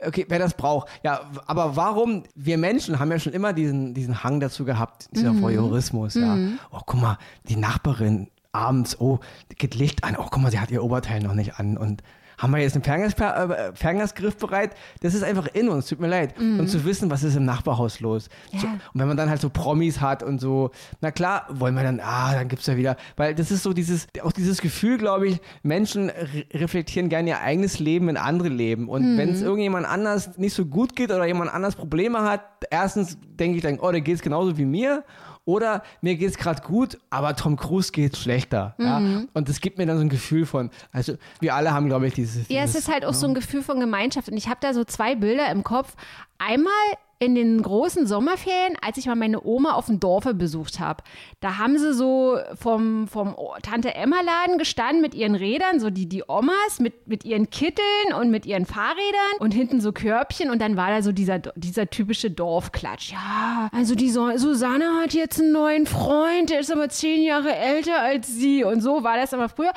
Okay, 0.04 0.26
wer 0.28 0.38
das 0.38 0.52
braucht. 0.52 0.88
Ja, 1.02 1.20
aber 1.46 1.74
warum? 1.74 2.24
Wir 2.34 2.58
Menschen 2.58 2.98
haben 2.98 3.10
ja 3.10 3.18
schon 3.18 3.32
immer 3.32 3.54
diesen, 3.54 3.94
diesen 3.94 4.22
Hang 4.22 4.40
dazu 4.40 4.66
gehabt, 4.66 5.08
dieser 5.16 5.32
Mhm. 5.32 5.40
Voyeurismus, 5.40 6.16
ja. 6.16 6.36
Oh, 6.70 6.80
guck 6.84 7.00
mal, 7.00 7.18
die 7.48 7.56
Nachbarin 7.56 8.28
abends, 8.52 9.00
oh, 9.00 9.20
geht 9.56 9.74
Licht 9.74 10.04
an, 10.04 10.16
oh, 10.18 10.26
guck 10.30 10.42
mal, 10.42 10.50
sie 10.50 10.60
hat 10.60 10.70
ihr 10.70 10.84
Oberteil 10.84 11.22
noch 11.22 11.32
nicht 11.32 11.58
an 11.58 11.78
und 11.78 12.02
haben 12.38 12.52
wir 12.52 12.58
jetzt 12.60 12.74
einen 12.74 12.84
Fernglas, 12.84 13.14
äh, 13.14 13.72
Fernglasgriff 13.74 14.36
bereit? 14.36 14.72
Das 15.00 15.14
ist 15.14 15.22
einfach 15.22 15.46
in 15.54 15.68
uns, 15.68 15.86
tut 15.86 16.00
mir 16.00 16.08
leid. 16.08 16.34
Und 16.38 16.68
zu 16.68 16.84
wissen, 16.84 17.10
was 17.10 17.22
ist 17.22 17.36
im 17.36 17.44
Nachbarhaus 17.44 18.00
los. 18.00 18.28
Mhm. 18.52 18.56
Ja. 18.58 18.60
So, 18.60 18.66
und 18.68 18.80
wenn 18.94 19.08
man 19.08 19.16
dann 19.16 19.30
halt 19.30 19.40
so 19.40 19.48
Promis 19.50 20.00
hat 20.00 20.22
und 20.22 20.40
so, 20.40 20.70
na 21.00 21.10
klar, 21.10 21.46
wollen 21.50 21.74
wir 21.74 21.82
dann, 21.82 22.00
ah, 22.00 22.32
dann 22.34 22.48
gibt's 22.48 22.66
ja 22.66 22.76
wieder, 22.76 22.96
weil 23.16 23.34
das 23.34 23.50
ist 23.50 23.62
so 23.62 23.72
dieses, 23.72 24.06
auch 24.22 24.32
dieses 24.32 24.60
Gefühl, 24.60 24.98
glaube 24.98 25.28
ich, 25.28 25.40
Menschen 25.62 26.10
re 26.10 26.44
reflektieren 26.52 27.08
gerne 27.08 27.30
ihr 27.30 27.40
eigenes 27.40 27.78
Leben 27.78 28.08
in 28.08 28.16
andere 28.16 28.48
Leben. 28.48 28.88
Und 28.88 29.14
Mhm. 29.14 29.18
wenn 29.18 29.30
es 29.30 29.42
irgendjemand 29.42 29.86
anders 29.86 30.36
nicht 30.38 30.54
so 30.54 30.64
gut 30.66 30.94
geht 30.96 31.10
oder 31.10 31.26
jemand 31.26 31.52
anders 31.52 31.74
Probleme 31.76 32.22
hat, 32.22 32.42
erstens 32.70 33.16
denke 33.22 33.56
ich 33.56 33.62
dann, 33.62 33.78
oh, 33.80 33.90
der 33.90 34.00
geht's 34.00 34.22
genauso 34.22 34.56
wie 34.58 34.64
mir. 34.64 35.04
Oder 35.46 35.84
mir 36.00 36.16
geht's 36.16 36.37
gerade 36.37 36.60
gut, 36.60 36.98
aber 37.08 37.37
Tom 37.37 37.56
Cruise 37.56 37.93
geht's 37.93 38.19
schlechter. 38.19 38.75
Ja? 38.78 38.98
Mhm. 38.98 39.28
Und 39.32 39.48
das 39.48 39.60
gibt 39.60 39.78
mir 39.78 39.87
dann 39.87 39.96
so 39.96 40.02
ein 40.02 40.08
Gefühl 40.08 40.44
von, 40.44 40.70
also 40.90 41.16
wir 41.38 41.54
alle 41.54 41.72
haben, 41.72 41.87
glaube 41.87 42.08
ich, 42.08 42.14
dieses. 42.14 42.48
Ja, 42.48 42.64
es 42.64 42.75
ist 42.75 42.93
halt 42.93 43.04
auch 43.04 43.14
so 43.14 43.28
ein 43.28 43.34
Gefühl 43.34 43.62
von 43.62 43.78
Gemeinschaft. 43.78 44.28
Und 44.28 44.37
ich 44.37 44.48
habe 44.48 44.58
da 44.60 44.75
so 44.75 44.84
zwei 44.84 45.14
Bilder 45.14 45.48
im 45.50 45.62
Kopf. 45.62 45.94
Einmal 46.38 46.72
in 47.18 47.34
den 47.34 47.62
großen 47.62 48.06
Sommerferien, 48.06 48.76
als 48.82 48.98
ich 48.98 49.06
mal 49.06 49.14
meine 49.14 49.42
Oma 49.42 49.72
auf 49.72 49.86
dem 49.86 50.00
Dorfe 50.00 50.34
besucht 50.34 50.80
habe. 50.80 51.02
Da 51.40 51.56
haben 51.56 51.78
sie 51.78 51.94
so 51.94 52.38
vom, 52.54 53.08
vom 53.08 53.34
Tante 53.62 53.94
Emma 53.94 54.20
Laden 54.20 54.58
gestanden 54.58 55.00
mit 55.00 55.14
ihren 55.14 55.34
Rädern, 55.34 55.80
so 55.80 55.88
die, 55.88 56.08
die 56.08 56.24
Omas 56.28 56.78
mit, 56.78 57.08
mit 57.08 57.24
ihren 57.24 57.48
Kitteln 57.48 58.12
und 58.20 58.30
mit 58.30 58.44
ihren 58.44 58.66
Fahrrädern 58.66 59.38
und 59.38 59.54
hinten 59.54 59.80
so 59.80 59.92
Körbchen 59.92 60.50
und 60.50 60.60
dann 60.60 60.76
war 60.76 60.90
da 60.90 61.00
so 61.00 61.12
dieser, 61.12 61.38
dieser 61.38 61.88
typische 61.88 62.30
Dorfklatsch. 62.30 63.12
Ja, 63.12 63.70
also 63.72 63.94
die 63.94 64.10
so 64.10 64.36
Susanne 64.36 65.00
hat 65.00 65.14
jetzt 65.14 65.40
einen 65.40 65.52
neuen 65.52 65.86
Freund, 65.86 66.50
der 66.50 66.60
ist 66.60 66.70
aber 66.70 66.90
zehn 66.90 67.22
Jahre 67.22 67.54
älter 67.54 68.02
als 68.02 68.28
sie 68.28 68.62
und 68.62 68.82
so 68.82 69.04
war 69.04 69.16
das 69.16 69.32
aber 69.32 69.48
früher. 69.48 69.72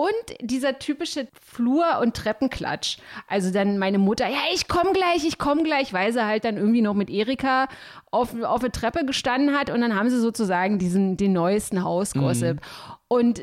Und 0.00 0.38
dieser 0.40 0.78
typische 0.78 1.28
Flur- 1.42 1.98
und 2.00 2.16
Treppenklatsch. 2.16 2.96
Also 3.28 3.52
dann 3.52 3.76
meine 3.76 3.98
Mutter, 3.98 4.26
ja, 4.30 4.38
ich 4.54 4.66
komm 4.66 4.94
gleich, 4.94 5.26
ich 5.26 5.36
komm 5.36 5.62
gleich, 5.62 5.92
weil 5.92 6.10
sie 6.14 6.24
halt 6.24 6.46
dann 6.46 6.56
irgendwie 6.56 6.80
noch 6.80 6.94
mit 6.94 7.10
Erika 7.10 7.68
auf, 8.10 8.34
auf 8.42 8.62
der 8.62 8.72
Treppe 8.72 9.04
gestanden 9.04 9.54
hat 9.54 9.68
und 9.68 9.82
dann 9.82 9.94
haben 9.94 10.08
sie 10.08 10.18
sozusagen 10.18 10.78
diesen, 10.78 11.18
den 11.18 11.34
neuesten 11.34 11.84
Hausgossip. 11.84 12.62
Und 13.08 13.42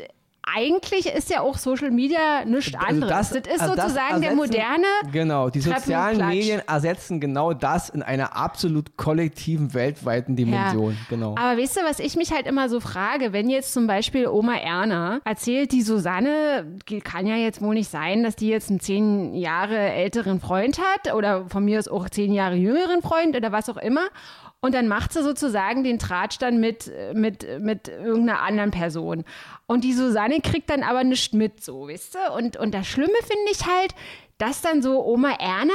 eigentlich 0.55 1.05
ist 1.07 1.29
ja 1.29 1.41
auch 1.41 1.57
Social 1.57 1.91
Media 1.91 2.45
nichts 2.45 2.73
anderes. 2.75 3.09
das, 3.29 3.31
ist 3.31 3.61
also 3.61 3.75
das 3.75 3.85
sozusagen 3.91 4.21
der 4.21 4.31
ersetzen- 4.31 4.35
moderne 4.37 4.85
Genau, 5.11 5.49
die 5.49 5.59
sozialen. 5.61 6.27
Medien 6.27 6.61
ersetzen 6.67 7.19
genau 7.19 7.53
das 7.53 7.89
in 7.89 8.01
einer 8.03 8.35
absolut 8.35 8.97
kollektiven, 8.97 9.73
weltweiten 9.73 10.35
Dimension. 10.35 10.97
Genau. 11.09 11.35
Aber 11.37 11.59
weißt 11.61 11.77
du, 11.77 11.81
was 11.83 11.99
ich 11.99 12.15
mich 12.15 12.31
halt 12.31 12.45
immer 12.47 12.69
so 12.69 12.79
frage, 12.79 13.33
wenn 13.33 13.49
jetzt 13.49 13.73
zum 13.73 13.87
Beispiel 13.87 14.27
Oma 14.27 14.55
Erna 14.57 15.19
erzählt, 15.25 15.71
die 15.71 15.81
Susanne, 15.81 16.77
kann 17.03 17.27
ja 17.27 17.35
jetzt 17.35 17.61
wohl 17.61 17.75
nicht 17.75 17.89
sein, 17.89 18.23
dass 18.23 18.35
die 18.35 18.47
jetzt 18.49 18.69
einen 18.69 18.79
zehn 18.79 19.33
Jahre 19.35 19.77
älteren 19.77 20.39
Freund 20.39 20.79
hat 20.79 21.13
oder 21.13 21.45
von 21.49 21.65
mir 21.65 21.79
aus 21.79 21.87
auch 21.87 22.09
zehn 22.09 22.33
Jahre 22.33 22.55
jüngeren 22.55 23.01
Freund 23.01 23.35
oder 23.35 23.51
was 23.51 23.69
auch 23.69 23.77
immer. 23.77 24.01
Und 24.59 24.73
dann 24.73 24.87
macht 24.87 25.13
sie 25.13 25.21
sozusagen 25.21 25.83
den 25.83 25.99
Tratsch 25.99 26.39
dann 26.39 26.59
mit, 26.59 26.91
mit, 27.13 27.45
mit 27.61 27.87
irgendeiner 27.89 28.41
anderen 28.41 28.71
Person. 28.71 29.23
Und 29.67 29.83
die 29.83 29.93
Susanne 29.93 30.39
kriegt 30.41 30.69
dann 30.69 30.81
aber 30.83 31.03
nichts 31.03 31.31
mit, 31.33 31.63
so, 31.63 31.87
weißt 31.87 32.15
du? 32.15 32.33
Und, 32.35 32.57
und 32.57 32.73
das 32.73 32.87
Schlimme 32.87 33.13
finde 33.21 33.51
ich 33.51 33.65
halt, 33.67 33.93
dass 34.39 34.61
dann 34.61 34.81
so 34.81 35.05
Oma 35.05 35.33
Erna 35.39 35.73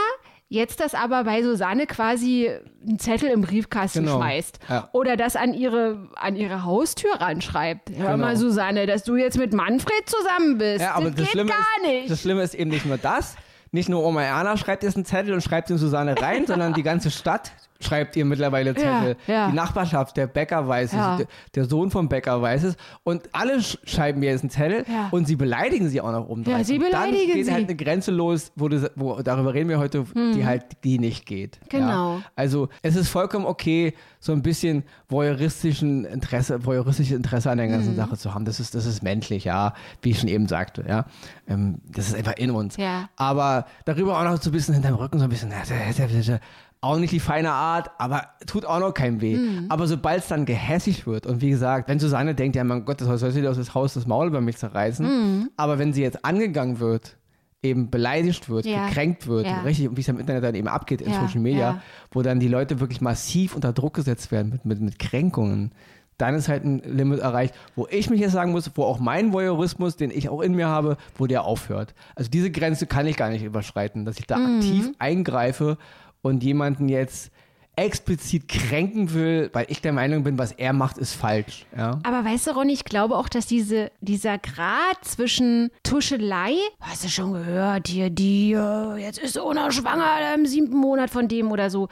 jetzt 0.48 0.80
das 0.80 0.94
aber 0.94 1.24
bei 1.24 1.42
Susanne 1.42 1.86
quasi 1.86 2.50
einen 2.86 2.98
Zettel 2.98 3.30
im 3.30 3.40
Briefkasten 3.42 4.00
Genau, 4.04 4.18
schmeißt. 4.18 4.58
ja. 4.68 4.88
Oder 4.92 5.16
das 5.16 5.34
an 5.36 5.54
ihre, 5.54 6.10
an 6.16 6.36
ihre 6.36 6.64
Haustür 6.64 7.12
ranschreibt. 7.14 7.88
Hör 7.90 8.12
Genau. 8.12 8.16
mal, 8.18 8.36
Susanne, 8.36 8.86
dass 8.86 9.04
du 9.04 9.16
jetzt 9.16 9.38
mit 9.38 9.54
Manfred 9.54 10.06
zusammen 10.06 10.58
bist. 10.58 10.82
Ja, 10.82 10.94
aber 10.94 11.06
das, 11.06 11.14
das, 11.14 11.24
geht 11.24 11.28
Schlimme 11.30 11.50
gar 11.50 11.58
ist, 11.84 11.86
nicht. 11.90 12.10
das 12.10 12.20
Schlimme 12.20 12.42
ist 12.42 12.54
eben 12.54 12.68
nicht 12.70 12.84
nur 12.84 12.98
das. 12.98 13.36
Nicht 13.72 13.88
nur 13.88 14.04
Oma 14.04 14.22
Erna 14.22 14.56
schreibt 14.56 14.82
jetzt 14.82 14.96
einen 14.96 15.04
Zettel 15.06 15.32
und 15.32 15.42
schreibt 15.42 15.70
den 15.70 15.78
Susanne 15.78 16.20
rein, 16.20 16.46
sondern 16.46 16.74
die 16.74 16.82
ganze 16.82 17.10
Stadt 17.10 17.52
schreibt 17.80 18.14
ihr 18.14 18.24
mittlerweile 18.24 18.76
Zettel. 18.76 19.16
ja. 19.26 19.48
Die 19.48 19.56
Nachbarschaft, 19.56 20.16
der 20.16 20.28
Bäcker 20.28 20.68
weiß 20.68 20.92
Ja. 20.92 21.18
es, 21.18 21.26
der, 21.54 21.64
Sohn 21.64 21.90
vom 21.90 22.08
Bäcker 22.08 22.40
weiß 22.40 22.62
es. 22.62 22.76
Und 23.02 23.28
alle 23.32 23.60
sch 23.60 23.76
schreiben 23.84 24.20
mir 24.20 24.30
jetzt 24.30 24.42
einen 24.42 24.50
Zettel 24.50 24.84
Ja. 24.88 25.08
und 25.10 25.26
sie 25.26 25.34
beleidigen 25.34 25.88
sie 25.88 26.00
auch 26.00 26.12
noch 26.12 26.28
um. 26.28 26.44
Ja, 26.44 26.62
sie 26.62 26.78
beleidigen 26.78 27.16
Dann 27.28 27.34
geht 27.34 27.44
sie. 27.46 27.50
Hm. 27.50 27.54
halt 27.56 27.68
eine 27.68 27.74
Grenze 27.76 28.12
los, 28.12 28.52
wo, 28.54 28.68
du, 28.68 28.88
wo 28.94 29.20
darüber 29.22 29.52
reden 29.52 29.68
wir 29.68 29.80
heute, 29.80 30.04
die 30.14 30.46
halt 30.46 30.64
die 30.84 31.00
nicht 31.00 31.26
geht. 31.26 31.58
Genau. 31.70 32.18
Ja? 32.18 32.22
Also 32.36 32.68
es 32.82 32.94
ist 32.94 33.08
vollkommen 33.08 33.46
okay, 33.46 33.94
so 34.20 34.30
ein 34.30 34.42
bisschen 34.42 34.84
voyeuristischen 35.08 36.04
Interesse, 36.04 36.64
voyeuristisches 36.64 37.16
Interesse 37.16 37.50
an 37.50 37.58
der 37.58 37.66
ganzen 37.68 37.96
Sache 37.96 38.16
zu 38.16 38.32
haben. 38.34 38.44
Das 38.44 38.60
ist, 38.60 38.74
das 38.76 38.86
ist 38.86 39.02
menschlich, 39.02 39.42
ja, 39.44 39.74
wie 40.02 40.10
ich 40.10 40.20
schon 40.20 40.28
eben 40.28 40.46
sagte, 40.46 40.84
ja. 40.88 41.06
Ähm, 41.48 41.78
das 41.90 42.06
ist 42.08 42.14
einfach 42.14 42.34
in 42.36 42.52
uns. 42.52 42.76
Ja. 42.76 43.08
Aber 43.16 43.61
darüber 43.84 44.18
auch 44.18 44.24
noch 44.24 44.40
so 44.40 44.50
ein 44.50 44.52
bisschen 44.52 44.74
hinterm 44.74 44.94
Rücken, 44.94 45.18
so 45.18 45.24
ein 45.24 45.30
bisschen, 45.30 45.52
auch 46.80 46.98
nicht 46.98 47.12
die 47.12 47.20
feine 47.20 47.52
Art, 47.52 47.90
aber 47.98 48.24
tut 48.46 48.64
auch 48.64 48.80
noch 48.80 48.92
keinem 48.92 49.20
weh. 49.20 49.36
Mhm. 49.36 49.66
Aber 49.68 49.86
sobald 49.86 50.22
es 50.22 50.28
dann 50.28 50.44
gehässig 50.46 51.06
wird 51.06 51.26
und 51.26 51.40
wie 51.40 51.50
gesagt, 51.50 51.88
wenn 51.88 52.00
Susanne 52.00 52.34
denkt, 52.34 52.56
ja 52.56 52.64
mein 52.64 52.84
Gott, 52.84 53.00
das 53.00 53.20
soll 53.20 53.30
sie 53.30 53.46
aus 53.46 53.56
das 53.56 53.74
Haus 53.74 53.94
das 53.94 54.06
Maul 54.06 54.26
über 54.26 54.40
mich 54.40 54.56
zerreißen, 54.56 55.06
Mhm. 55.06 55.50
aber 55.56 55.78
wenn 55.78 55.92
sie 55.92 56.02
jetzt 56.02 56.24
angegangen 56.24 56.80
wird, 56.80 57.16
eben 57.62 57.90
beleidigt 57.90 58.48
wird, 58.48 58.66
Ja. 58.66 58.88
gekränkt 58.88 59.28
wird, 59.28 59.46
Ja. 59.46 59.60
richtig, 59.60 59.88
und 59.88 59.96
wie 59.96 60.00
es 60.00 60.08
im 60.08 60.18
Internet 60.18 60.42
dann 60.42 60.54
eben 60.56 60.66
abgeht 60.66 61.00
in 61.00 61.12
Ja, 61.12 61.20
Social 61.24 61.40
Media, 61.40 61.80
wo 62.10 62.22
dann 62.22 62.40
die 62.40 62.48
Leute 62.48 62.80
wirklich 62.80 63.00
massiv 63.00 63.54
unter 63.54 63.72
Druck 63.72 63.94
gesetzt 63.94 64.32
werden 64.32 64.50
mit, 64.50 64.64
mit, 64.64 64.80
mit 64.80 64.98
Kränkungen, 64.98 65.70
dann 66.22 66.34
ist 66.36 66.48
halt 66.48 66.64
ein 66.64 66.78
Limit 66.84 67.18
erreicht, 67.20 67.54
wo 67.76 67.86
ich 67.90 68.08
mich 68.08 68.20
jetzt 68.20 68.32
sagen 68.32 68.52
muss, 68.52 68.70
wo 68.76 68.84
auch 68.84 68.98
mein 69.00 69.32
Voyeurismus, 69.32 69.96
den 69.96 70.10
ich 70.10 70.28
auch 70.28 70.40
in 70.40 70.54
mir 70.54 70.68
habe, 70.68 70.96
wo 71.18 71.26
der 71.26 71.44
aufhört. 71.44 71.94
Also 72.14 72.30
diese 72.30 72.50
Grenze 72.50 72.86
kann 72.86 73.06
ich 73.06 73.16
gar 73.16 73.28
nicht 73.28 73.42
überschreiten, 73.44 74.04
dass 74.04 74.18
ich 74.18 74.26
da 74.26 74.38
Mhm. 74.38 74.56
aktiv 74.56 74.90
eingreife 74.98 75.76
und 76.22 76.42
jemanden 76.42 76.88
jetzt 76.88 77.30
explizit 77.74 78.48
kränken 78.48 79.14
will, 79.14 79.48
weil 79.54 79.64
ich 79.68 79.80
der 79.80 79.92
Meinung 79.94 80.24
bin, 80.24 80.38
was 80.38 80.52
er 80.52 80.72
macht, 80.74 80.98
ist 80.98 81.14
falsch. 81.14 81.64
Ja? 81.74 81.98
Aber 82.02 82.22
weißt 82.24 82.48
du, 82.48 82.50
Ronny, 82.50 82.74
ich 82.74 82.84
glaube 82.84 83.16
auch, 83.16 83.30
dass 83.30 83.46
diese, 83.46 83.90
dieser 84.02 84.36
Grad 84.38 84.98
zwischen 85.02 85.70
Tuschelei, 85.82 86.52
hast 86.80 87.04
du 87.04 87.08
schon 87.08 87.32
gehört, 87.32 87.88
hier, 87.88 88.10
die, 88.10 88.52
äh, 88.52 88.96
jetzt 88.98 89.18
ist 89.18 89.38
Ona 89.38 89.70
schwanger 89.72 90.34
im 90.34 90.44
siebten 90.44 90.76
Monat 90.76 91.08
von 91.08 91.28
dem 91.28 91.50
oder 91.50 91.70
so, 91.70 91.88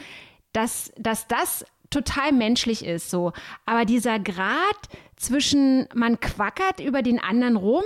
dass, 0.52 0.92
dass 0.98 1.26
das 1.28 1.64
total 1.90 2.32
menschlich 2.32 2.84
ist, 2.84 3.10
so. 3.10 3.32
Aber 3.66 3.84
dieser 3.84 4.18
Grad 4.18 4.76
zwischen, 5.16 5.88
man 5.94 6.20
quackert 6.20 6.80
über 6.80 7.02
den 7.02 7.18
anderen 7.18 7.56
rum 7.56 7.84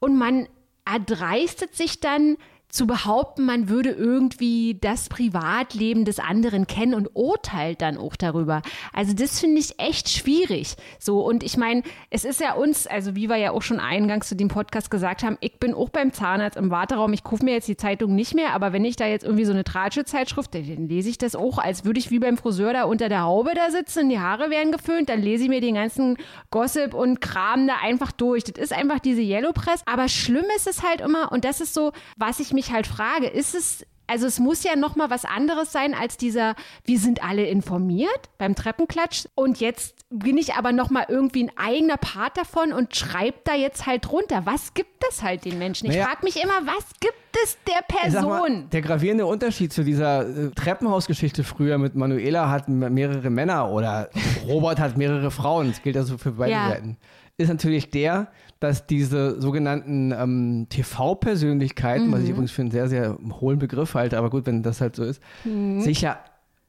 und 0.00 0.16
man 0.16 0.48
erdreistet 0.84 1.76
sich 1.76 2.00
dann 2.00 2.36
zu 2.72 2.86
behaupten, 2.86 3.44
man 3.44 3.68
würde 3.68 3.90
irgendwie 3.90 4.78
das 4.80 5.10
Privatleben 5.10 6.06
des 6.06 6.18
anderen 6.18 6.66
kennen 6.66 6.94
und 6.94 7.10
urteilt 7.12 7.82
dann 7.82 7.98
auch 7.98 8.16
darüber. 8.16 8.62
Also 8.94 9.12
das 9.12 9.38
finde 9.38 9.60
ich 9.60 9.78
echt 9.78 10.08
schwierig. 10.08 10.76
So 10.98 11.20
und 11.20 11.42
ich 11.42 11.58
meine, 11.58 11.82
es 12.08 12.24
ist 12.24 12.40
ja 12.40 12.54
uns, 12.54 12.86
also 12.86 13.14
wie 13.14 13.28
wir 13.28 13.36
ja 13.36 13.50
auch 13.50 13.60
schon 13.60 13.78
eingangs 13.78 14.28
zu 14.28 14.36
dem 14.36 14.48
Podcast 14.48 14.90
gesagt 14.90 15.22
haben, 15.22 15.36
ich 15.40 15.60
bin 15.60 15.74
auch 15.74 15.90
beim 15.90 16.14
Zahnarzt 16.14 16.56
im 16.56 16.70
Warteraum. 16.70 17.12
Ich 17.12 17.22
kaufe 17.22 17.44
mir 17.44 17.52
jetzt 17.52 17.68
die 17.68 17.76
Zeitung 17.76 18.14
nicht 18.14 18.34
mehr, 18.34 18.54
aber 18.54 18.72
wenn 18.72 18.86
ich 18.86 18.96
da 18.96 19.06
jetzt 19.06 19.24
irgendwie 19.24 19.44
so 19.44 19.52
eine 19.52 19.64
Tratsche-Zeitschrift, 19.64 20.54
dann 20.54 20.88
lese 20.88 21.10
ich 21.10 21.18
das 21.18 21.36
auch, 21.36 21.58
als 21.58 21.84
würde 21.84 22.00
ich 22.00 22.10
wie 22.10 22.20
beim 22.20 22.38
Friseur 22.38 22.72
da 22.72 22.84
unter 22.84 23.10
der 23.10 23.24
Haube 23.24 23.50
da 23.54 23.70
sitzen, 23.70 24.08
die 24.08 24.18
Haare 24.18 24.48
werden 24.48 24.72
geföhnt, 24.72 25.10
dann 25.10 25.20
lese 25.20 25.44
ich 25.44 25.50
mir 25.50 25.60
den 25.60 25.74
ganzen 25.74 26.16
Gossip 26.50 26.94
und 26.94 27.20
Kram 27.20 27.66
da 27.66 27.74
einfach 27.82 28.12
durch. 28.12 28.44
Das 28.44 28.64
ist 28.64 28.72
einfach 28.72 28.98
diese 28.98 29.20
Yellow 29.20 29.52
Press. 29.52 29.82
Aber 29.84 30.08
schlimm 30.08 30.46
ist 30.56 30.66
es 30.66 30.82
halt 30.82 31.02
immer, 31.02 31.30
und 31.32 31.44
das 31.44 31.60
ist 31.60 31.74
so, 31.74 31.92
was 32.16 32.40
ich 32.40 32.54
mich 32.54 32.61
halt 32.70 32.86
frage, 32.86 33.26
ist 33.26 33.54
es 33.54 33.84
also 34.08 34.26
es 34.26 34.38
muss 34.40 34.62
ja 34.62 34.76
noch 34.76 34.94
mal 34.94 35.08
was 35.08 35.24
anderes 35.24 35.72
sein 35.72 35.94
als 35.94 36.18
dieser, 36.18 36.54
wir 36.84 36.98
sind 36.98 37.24
alle 37.24 37.46
informiert 37.46 38.28
beim 38.36 38.54
Treppenklatsch 38.54 39.24
und 39.34 39.58
jetzt 39.58 39.94
bin 40.10 40.36
ich 40.36 40.52
aber 40.54 40.72
noch 40.72 40.90
mal 40.90 41.06
irgendwie 41.08 41.44
ein 41.44 41.52
eigener 41.56 41.96
Part 41.96 42.36
davon 42.36 42.74
und 42.74 42.94
schreibe 42.94 43.38
da 43.44 43.54
jetzt 43.54 43.86
halt 43.86 44.04
drunter. 44.06 44.42
Was 44.44 44.74
gibt 44.74 45.02
es 45.08 45.22
halt 45.22 45.46
den 45.46 45.58
Menschen? 45.58 45.86
Ich 45.88 45.92
Naja. 45.96 46.08
frage 46.08 46.24
mich 46.24 46.36
immer, 46.42 46.52
was 46.66 46.84
gibt 47.00 47.14
es 47.42 47.56
der 47.66 48.10
sag 48.10 48.24
mal, 48.28 48.40
Person? 48.42 48.68
der 48.70 48.82
gravierende 48.82 49.24
Unterschied 49.24 49.72
zu 49.72 49.82
dieser 49.82 50.28
äh, 50.28 50.50
Treppenhausgeschichte 50.50 51.42
früher 51.42 51.78
mit 51.78 51.94
Manuela 51.94 52.50
hat 52.50 52.68
mehrere 52.68 53.30
Männer 53.30 53.70
oder 53.70 54.10
Robert 54.46 54.78
hat 54.78 54.98
mehrere 54.98 55.30
Frauen, 55.30 55.68
das 55.70 55.80
gilt 55.80 55.96
also 55.96 56.18
für 56.18 56.32
beide 56.32 56.50
Ja. 56.52 56.68
Seiten, 56.68 56.98
ist 57.38 57.48
natürlich 57.48 57.90
der, 57.90 58.28
dass 58.60 58.86
diese 58.86 59.40
sogenannten 59.40 60.12
ähm, 60.12 60.66
TV-Persönlichkeiten, 60.68 62.12
was 62.12 62.20
ich 62.20 62.26
Mhm. 62.26 62.32
übrigens 62.32 62.50
für 62.52 62.62
einen 62.62 62.70
sehr, 62.70 62.88
sehr 62.88 63.18
hohlen 63.40 63.58
Begriff 63.58 63.94
halte, 63.94 64.18
aber 64.18 64.30
gut, 64.30 64.46
wenn 64.46 64.62
das 64.62 64.80
halt 64.80 64.96
so 64.96 65.04
ist, 65.04 65.22
Mhm. 65.44 65.80
sich 65.80 66.00
ja 66.02 66.18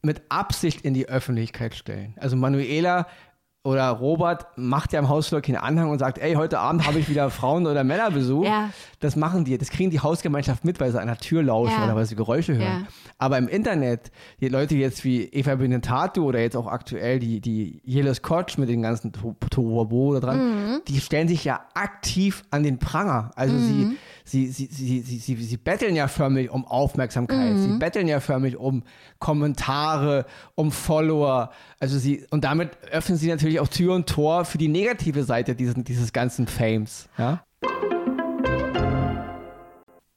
mit 0.02 0.22
Absicht 0.30 0.82
in 0.82 0.94
die 0.94 1.08
Öffentlichkeit 1.08 1.76
stellen. 1.76 2.14
Also 2.18 2.36
Manuela 2.36 3.08
oder 3.66 3.88
Robert 3.92 4.46
macht 4.58 4.92
ja 4.92 5.00
im 5.00 5.08
Hausflur 5.08 5.40
keinen 5.40 5.56
Anhang 5.56 5.90
und 5.90 5.98
sagt, 5.98 6.18
ey, 6.18 6.34
heute 6.34 6.60
Abend 6.60 6.86
habe 6.86 7.00
ich 7.00 7.08
wieder 7.08 7.30
Frauen- 7.30 7.66
oder 7.66 7.86
Männerbesuch. 7.86 8.44
Ja. 8.44 8.72
Das 9.00 9.16
machen 9.16 9.46
die, 9.46 9.58
das 9.58 9.70
kriegen 9.70 9.90
die 9.90 10.02
Hausgemeinschaft 10.02 10.66
mit, 10.66 10.82
weil 10.82 10.92
sie 10.92 11.00
an 11.00 11.08
der 11.08 11.18
Tür 11.18 11.44
lauschen 11.44 11.72
Ja. 11.78 11.86
oder 11.86 11.96
weil 11.96 12.06
sie 12.06 12.16
Geräusche 12.18 12.54
hören. 12.56 12.62
Ja. 12.82 12.88
Aber 13.20 13.38
im 13.38 13.48
Internet, 13.48 14.12
die 14.42 14.50
Leute 14.50 14.76
jetzt 14.76 15.06
wie 15.06 15.24
Eva 15.24 15.56
Benetatu 15.56 16.26
oder 16.26 16.42
jetzt 16.42 16.58
auch 16.58 16.68
aktuell 16.68 17.20
die, 17.20 17.40
die 17.40 17.80
Jeles 17.86 18.22
Kotsch 18.22 18.58
mit 18.58 18.68
den 18.68 18.82
ganzen 18.82 19.14
To- 19.14 19.36
Tohuwabo 19.50 20.16
da 20.16 20.20
dran, 20.20 20.40
Mhm. 20.74 20.82
die 20.90 21.00
stellen 21.00 21.30
sich 21.30 21.46
ja 21.46 21.62
aktiv 21.74 22.44
an 22.52 22.64
den 22.64 22.80
Pranger. 22.80 23.32
Also 23.36 23.56
Mhm. 23.56 23.96
sie, 24.26 24.48
sie, 24.48 24.48
sie, 24.48 24.66
sie, 24.66 25.00
sie, 25.02 25.18
sie, 25.20 25.36
sie 25.42 25.58
betteln 25.58 25.96
ja 25.96 26.10
förmlich 26.10 26.50
um 26.52 26.66
Aufmerksamkeit. 26.66 27.54
Mhm. 27.54 27.58
Sie 27.62 27.78
betteln 27.80 28.10
ja 28.10 28.20
förmlich 28.20 28.58
um 28.58 28.84
Kommentare, 29.20 30.26
um 30.56 30.72
Follower. 30.72 31.52
Also 31.84 31.98
sie, 31.98 32.26
und 32.30 32.46
damit 32.46 32.70
öffnen 32.94 33.18
sie 33.18 33.28
natürlich 33.28 33.60
auch 33.60 33.68
Tür 33.68 33.94
und 33.94 34.08
Tor 34.08 34.46
für 34.46 34.58
die 34.58 34.70
negative 34.70 35.26
Seite 35.26 35.54
dieses, 35.54 35.76
dieses 35.76 36.14
ganzen 36.14 36.48
Fames. 36.48 37.10
Ja? 37.18 37.44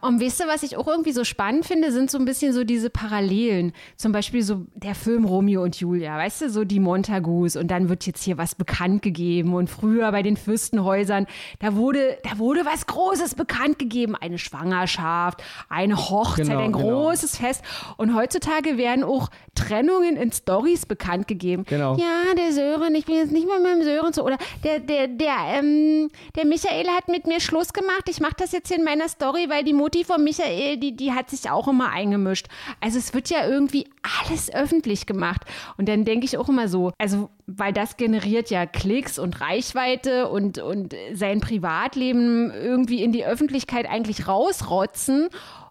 Und 0.07 0.21
weißt 0.21 0.41
du, 0.41 0.45
was 0.47 0.63
ich 0.63 0.77
auch 0.77 0.87
irgendwie 0.87 1.13
so 1.13 1.25
spannend 1.25 1.67
finde, 1.67 1.91
sind 1.93 2.11
so 2.11 2.19
ein 2.19 2.25
bisschen 2.25 2.53
so 2.53 2.65
diese 2.65 2.91
Parallelen. 2.91 3.73
Zum 3.97 4.13
Beispiel 4.13 4.43
so 4.43 4.67
der 4.75 4.95
Film 4.95 5.25
Romeo 5.25 5.63
und 5.63 5.79
Julia, 5.81 6.17
weißt 6.17 6.43
du, 6.43 6.51
so 6.51 6.65
die 6.65 6.81
Montagus 6.81 7.57
und 7.57 7.69
dann 7.71 7.89
wird 7.89 8.07
jetzt 8.07 8.23
hier 8.23 8.39
was 8.39 8.55
bekannt 8.55 9.03
gegeben 9.03 9.55
und 9.55 9.69
früher 9.69 10.11
bei 10.13 10.23
den 10.23 10.37
Fürstenhäusern, 10.37 11.27
da 11.59 11.75
wurde, 11.75 12.19
da 12.23 12.39
wurde 12.39 12.65
was 12.65 12.87
Großes 12.87 13.35
bekannt 13.35 13.79
gegeben, 13.79 14.15
eine 14.15 14.39
Schwangerschaft, 14.39 15.43
eine 15.69 15.97
Hochzeit, 15.97 16.47
Genau, 16.47 16.61
ein 16.61 16.73
genau. 16.73 17.07
großes 17.07 17.39
Fest. 17.39 17.63
Und 17.97 18.15
heutzutage 18.15 18.79
werden 18.79 19.05
auch 19.05 19.29
Trennungen 19.55 20.17
in 20.17 20.33
Stories 20.33 20.87
bekannt 20.87 21.27
gegeben. 21.29 21.65
Genau. 21.69 21.97
Ja, 21.97 22.35
der 22.37 22.53
Sören, 22.53 22.95
ich 22.95 23.07
bin 23.07 23.17
jetzt 23.17 23.33
nicht 23.33 23.47
mehr 23.47 23.59
mit 23.59 23.73
dem 23.73 23.83
Sören 23.83 24.13
so. 24.13 24.25
Oder 24.25 24.39
der, 24.63 24.81
der, 24.81 25.09
der, 25.09 25.37
ähm, 25.59 26.11
der 26.37 26.45
Michael 26.47 26.87
hat 26.89 27.09
mit 27.09 27.27
mir 27.27 27.41
Schluss 27.41 27.73
gemacht. 27.73 28.05
Ich 28.09 28.21
mache 28.21 28.35
das 28.39 28.53
jetzt 28.53 28.69
hier 28.69 28.79
in 28.79 28.85
meiner 28.85 29.09
Story, 29.09 29.47
weil 29.49 29.65
die 29.65 29.73
Mutti 29.97 30.05
von 30.05 30.23
Michael, 30.25 30.77
die, 30.79 30.95
die 30.95 31.13
hat 31.13 31.31
sich 31.31 31.51
auch 31.51 31.69
immer 31.69 31.91
eingemischt. 31.91 32.47
Also 32.81 32.99
es 32.99 33.15
wird 33.15 33.31
ja 33.31 33.47
irgendwie 33.47 33.87
alles 34.21 34.53
öffentlich 34.53 35.07
gemacht. 35.07 35.43
Und 35.77 35.89
dann 35.89 36.05
denke 36.05 36.27
ich 36.27 36.37
auch 36.37 36.49
immer 36.49 36.69
so, 36.69 36.93
also 36.99 37.31
weil 37.47 37.73
das 37.73 37.97
generiert 37.97 38.51
ja 38.51 38.67
Klicks 38.67 39.19
und 39.19 39.41
Reichweite 39.41 40.29
und, 40.29 40.59
und 40.59 40.95
sein 41.15 41.41
Privatleben 41.41 42.51
irgendwie 42.51 43.03
in 43.03 43.13
die 43.13 43.25
Öffentlichkeit 43.25 43.89
eigentlich 43.89 44.29
rausrotzen. 44.29 45.29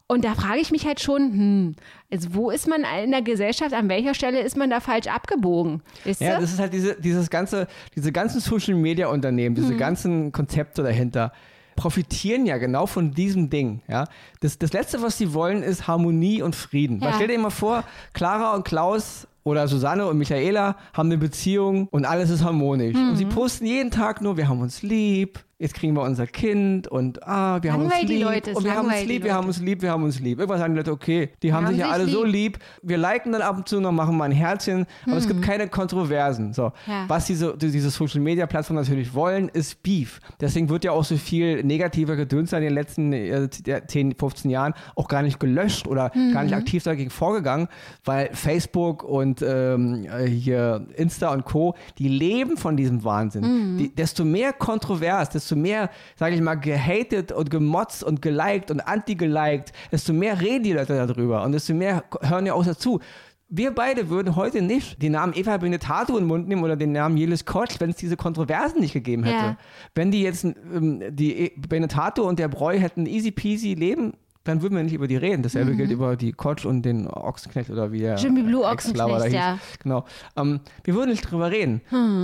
Und 0.07 0.23
da 0.23 0.35
frage 0.35 0.59
ich 0.59 0.71
mich 0.71 0.85
halt 0.85 0.99
schon, 0.99 1.21
hm, 1.31 1.75
also 2.11 2.29
wo 2.33 2.51
ist 2.51 2.67
man 2.67 2.83
in 3.03 3.11
der 3.11 3.23
Gesellschaft, 3.23 3.73
an 3.73 3.89
welcher 3.89 4.13
Stelle 4.13 4.39
ist 4.39 4.55
man 4.55 4.69
da 4.69 4.79
falsch 4.79 5.07
abgebogen? 5.07 5.81
Weißt 6.03 6.21
Ja, 6.21 6.35
du? 6.35 6.41
das 6.41 6.53
ist 6.53 6.59
halt 6.59 6.73
diese, 6.73 6.99
dieses 6.99 7.29
ganze, 7.29 7.67
diese 7.95 8.11
ganzen 8.11 8.39
Social 8.39 8.75
Media 8.75 9.07
Unternehmen, 9.07 9.55
diese 9.55 9.75
ganzen 9.75 10.31
Konzepte 10.31 10.83
dahinter 10.83 11.31
profitieren 11.75 12.45
ja 12.45 12.57
genau 12.57 12.85
von 12.85 13.11
diesem 13.11 13.49
Ding. 13.49 13.81
Ja? 13.87 14.05
Das, 14.41 14.57
das 14.57 14.73
Letzte, 14.73 15.01
was 15.01 15.17
sie 15.17 15.33
wollen, 15.33 15.63
ist 15.63 15.87
Harmonie 15.87 16.41
und 16.41 16.55
Frieden. 16.55 16.99
Ja. 17.01 17.13
stell 17.13 17.27
dir 17.27 17.39
mal 17.39 17.49
vor, 17.49 17.83
Clara 18.13 18.55
und 18.55 18.65
Klaus 18.65 19.27
oder 19.43 19.67
Susanne 19.67 20.07
und 20.07 20.17
Michaela 20.17 20.75
haben 20.93 21.09
eine 21.09 21.17
Beziehung 21.19 21.87
und 21.91 22.05
alles 22.05 22.31
ist 22.31 22.43
harmonisch. 22.43 22.95
Und 22.95 23.15
sie 23.15 23.25
posten 23.25 23.65
jeden 23.65 23.91
Tag 23.91 24.21
nur, 24.21 24.37
wir 24.37 24.47
haben 24.47 24.59
uns 24.59 24.81
lieb, 24.81 25.44
jetzt 25.57 25.73
kriegen 25.73 25.93
wir 25.95 26.01
unser 26.01 26.27
Kind 26.27 26.87
und 26.87 27.23
ah, 27.23 27.59
wir 27.63 27.71
haben 27.71 27.83
uns 27.83 27.91
Langweilt 27.91 28.09
die 28.09 28.15
lieb 28.15 28.25
Leute, 28.25 28.53
und 28.53 28.63
wir 28.65 28.75
haben 28.75 28.87
uns 28.87 29.05
lieb, 29.05 29.23
wir 29.23 29.33
haben 29.33 29.47
uns 29.47 29.61
lieb, 29.61 29.81
wir 29.81 29.91
haben 29.91 30.03
uns 30.03 30.19
lieb. 30.19 30.39
Irgendwann 30.39 30.59
sagen 30.59 30.73
die 30.73 30.77
Leute, 30.79 30.91
okay, 30.91 31.29
die 31.41 31.53
haben, 31.53 31.65
haben 31.65 31.73
sich 31.73 31.81
ja 31.81 31.89
alle 31.89 32.07
so 32.07 32.23
lieb. 32.25 32.57
lieb. 32.57 32.59
Wir 32.81 32.97
liken 32.97 33.31
dann 33.31 33.41
ab 33.41 33.55
und 33.57 33.69
zu 33.69 33.79
noch, 33.79 33.93
machen 33.93 34.17
mal 34.17 34.25
ein 34.25 34.31
Herzchen, 34.33 34.85
aber 35.05 35.15
es 35.15 35.27
gibt 35.27 35.41
keine 35.41 35.69
Kontroversen. 35.69 36.51
So. 36.51 36.67
Mhm. 36.85 36.91
Ja. 36.91 37.05
Was 37.07 37.25
diese, 37.27 37.55
diese 37.57 37.89
Social 37.89 38.19
Media 38.19 38.45
Plattformen 38.47 38.81
natürlich 38.81 39.13
wollen, 39.13 39.47
ist 39.47 39.81
Beef. 39.81 40.19
Deswegen 40.41 40.67
wird 40.67 40.83
ja 40.83 40.91
auch 40.91 41.05
so 41.05 41.15
viel 41.15 41.63
negativer 41.63 42.17
Gedöns 42.17 42.51
in 42.51 42.61
den 42.61 42.73
letzten 42.73 43.13
äh, 43.13 43.47
10, 43.87 44.15
15 44.17 44.51
Jahren 44.51 44.73
auch 44.95 45.07
gar 45.07 45.21
nicht 45.21 45.39
gelöscht 45.39 45.87
oder 45.87 46.09
gar 46.09 46.41
Mhm. 46.41 46.49
nicht 46.49 46.55
aktiv 46.55 46.83
dagegen 46.83 47.09
vorgegangen, 47.09 47.69
weil 48.03 48.29
Facebook 48.33 49.03
und 49.03 49.41
ähm, 49.41 50.05
äh, 50.05 50.25
hier 50.27 50.85
Insta 50.95 51.31
und 51.31 51.45
Co., 51.45 51.75
die 51.97 52.09
leben 52.09 52.57
von 52.57 52.75
diesem 52.75 53.05
Wahnsinn. 53.05 53.43
Mhm. 53.73 53.77
Die, 53.77 53.95
desto 53.95 54.25
mehr 54.25 54.51
kontrovers, 54.51 55.29
desto 55.29 55.44
mehr, 55.53 55.89
sage 56.15 56.33
ich 56.35 56.41
mal, 56.41 56.55
gehatet 56.55 57.33
und 57.33 57.49
gemotzt 57.51 58.03
und 58.05 58.21
geliked 58.21 58.71
und 58.71 58.79
anti-geliked, 58.79 59.73
desto 59.91 60.13
mehr 60.13 60.39
reden 60.39 60.63
die 60.63 60.73
Leute 60.73 60.95
darüber 60.95 61.43
und 61.43 61.51
desto 61.51 61.73
mehr 61.73 62.05
hören 62.21 62.45
ja 62.45 62.53
auch 62.53 62.65
dazu. 62.65 63.01
Wir 63.47 63.69
beide 63.75 64.09
würden 64.09 64.35
heute 64.35 64.61
nicht 64.63 65.01
den 65.03 65.11
Namen 65.11 65.33
Eva 65.35 65.57
Benetato 65.57 66.13
in 66.17 66.23
den 66.23 66.27
Mund 66.27 66.47
nehmen 66.47 66.63
oder 66.63 66.75
den 66.75 66.93
Namen 66.93 67.15
Jelis 67.15 67.45
Kotsch, 67.45 67.75
wenn 67.79 67.91
es 67.91 67.97
diese 67.97 68.17
Kontroversen 68.17 68.79
nicht 68.79 68.93
gegeben 68.93 69.23
hätte. 69.23 69.35
Ja. 69.37 69.57
Wenn 69.93 70.09
die 70.09 70.23
jetzt 70.23 70.45
ähm, 70.45 71.03
die 71.11 71.39
E- 71.39 71.51
Benetato 71.55 72.27
und 72.27 72.39
der 72.39 72.47
Breu 72.47 72.79
hätten 72.79 73.05
easy 73.05 73.29
peasy 73.29 73.75
leben, 73.75 74.13
dann 74.45 74.61
würden 74.61 74.75
wir 74.77 74.83
nicht 74.83 74.93
über 74.93 75.07
die 75.07 75.17
reden. 75.17 75.43
Dasselbe 75.43 75.75
gilt 75.75 75.91
über 75.91 76.15
die 76.15 76.31
Kotsch 76.31 76.65
und 76.65 76.83
den 76.83 77.07
Ochsenknecht 77.07 77.69
oder 77.69 77.91
wie 77.91 77.99
der 77.99 78.13
Mhm. 78.13 78.19
Jimmy 78.23 78.43
Blue 78.43 78.63
Ochsenknecht, 78.63 79.33
ja. 79.33 79.55
Mhm. 79.55 79.59
Genau. 79.83 80.05
Ähm, 80.37 80.59
wir 80.85 80.95
würden 80.95 81.09
nicht 81.09 81.29
drüber 81.29 81.51
reden. 81.51 81.81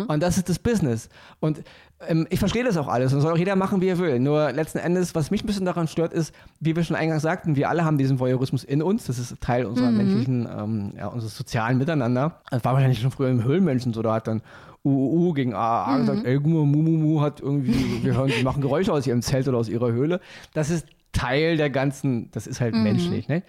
Und 0.08 0.24
das 0.24 0.38
ist 0.38 0.48
das 0.48 0.58
Business. 0.60 1.10
Und 1.42 1.63
ähm, 2.08 2.25
ich 2.30 2.40
verstehe 2.40 2.63
das 2.63 2.78
auch 2.78 2.88
alles 2.88 3.13
und 3.13 3.22
soll 3.22 3.34
auch 3.34 3.38
jeder 3.38 3.56
machen, 3.56 3.82
wie 3.82 3.88
er 3.90 3.98
will. 4.00 4.20
Nur 4.20 4.51
letzten 4.54 4.80
Endes, 4.80 5.13
was 5.13 5.30
mich 5.30 5.44
ein 5.44 5.48
bisschen 5.48 5.66
daran 5.66 5.88
stört, 5.88 6.13
ist, 6.13 6.34
wie 6.60 6.75
wir 6.75 6.84
schon 6.84 6.96
eingangs 6.96 7.22
sagten, 7.22 7.56
wir 7.56 7.70
alle 7.70 7.86
haben 7.86 7.98
diesen 8.00 8.20
Voyeurismus 8.20 8.63
in 8.63 8.82
uns. 8.82 9.06
Das 9.06 9.20
ist 9.20 9.40
Teil 9.42 9.66
unserer 9.66 9.92
Mhm. 9.92 9.98
menschlichen, 9.98 10.50
ähm, 10.58 10.94
ja, 10.98 11.08
unseres 11.08 11.36
sozialen 11.38 11.78
Miteinander. 11.78 12.42
Das 12.50 12.63
war 12.63 12.74
wahrscheinlich 12.74 13.00
schon 13.01 13.12
früher 13.12 13.30
im 13.30 13.44
Höhlenmenschen 13.44 13.94
so, 13.94 14.01
da 14.01 14.13
hat 14.16 14.28
dann 14.28 14.42
UUU 14.84 15.34
gegen 15.34 15.54
AA 15.54 15.94
Mhm. 15.98 16.00
gesagt, 16.01 16.25
ey, 16.25 16.38
guck 16.38 16.48
mal, 16.48 16.66
Mumumu 16.66 17.22
hat 17.22 17.40
irgendwie, 17.40 18.04
wir 18.04 18.16
hören, 18.16 18.32
die 18.36 18.44
machen 18.44 18.62
Geräusche 18.63 18.92
aus 18.94 19.06
ihrem 19.06 19.22
Zelt 19.22 19.48
oder 19.48 19.58
aus 19.60 19.70
ihrer 19.70 19.92
Höhle. 19.92 20.20
Das 20.56 20.72
ist 20.72 20.88
Teil 21.12 21.58
der 21.58 21.70
ganzen, 21.70 22.32
das 22.32 22.48
ist 22.48 22.62
halt 22.62 22.74
menschlich, 22.74 23.27
ne? 23.27 23.44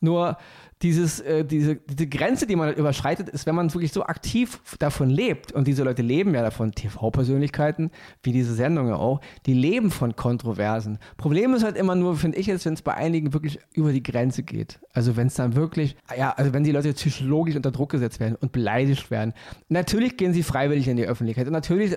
Nur 0.00 0.38
dieses, 0.82 1.20
äh, 1.20 1.44
diese, 1.44 1.76
diese 1.76 2.06
Grenze, 2.06 2.46
die 2.46 2.56
man 2.56 2.72
überschreitet, 2.74 3.28
ist, 3.28 3.46
wenn 3.46 3.54
man 3.54 3.72
wirklich 3.74 3.92
so 3.92 4.02
aktiv 4.04 4.60
davon 4.78 5.10
lebt, 5.10 5.52
und 5.52 5.66
diese 5.66 5.82
Leute 5.82 6.02
leben 6.02 6.34
ja 6.34 6.42
davon, 6.42 6.72
TV-Persönlichkeiten, 6.72 7.90
wie 8.22 8.32
diese 8.32 8.54
Sendungen 8.54 8.94
auch, 8.94 9.20
die 9.46 9.52
leben 9.54 9.90
von 9.90 10.16
Kontroversen. 10.16 10.98
Problem 11.16 11.54
ist 11.54 11.62
halt 11.64 11.76
immer 11.76 11.94
nur, 11.94 12.16
finde 12.16 12.38
ich 12.38 12.46
jetzt, 12.46 12.64
wenn 12.64 12.74
es 12.74 12.82
bei 12.82 12.94
einigen 12.94 13.32
wirklich 13.32 13.58
über 13.74 13.92
die 13.92 14.02
Grenze 14.02 14.42
geht. 14.42 14.80
Also 14.92 15.16
wenn 15.16 15.26
es 15.26 15.34
dann 15.34 15.54
wirklich, 15.54 15.96
ja, 16.16 16.30
also 16.32 16.52
wenn 16.52 16.64
die 16.64 16.72
Leute 16.72 16.92
psychologisch 16.92 17.56
unter 17.56 17.70
Druck 17.70 17.90
gesetzt 17.90 18.18
werden 18.20 18.36
und 18.40 18.52
beleidigt 18.52 19.10
werden. 19.10 19.34
Natürlich 19.68 20.16
gehen 20.16 20.32
sie 20.32 20.42
freiwillig 20.42 20.88
in 20.88 20.96
die 20.96 21.06
Öffentlichkeit 21.06 21.46
und 21.46 21.52
natürlich 21.52 21.92
äh, 21.92 21.96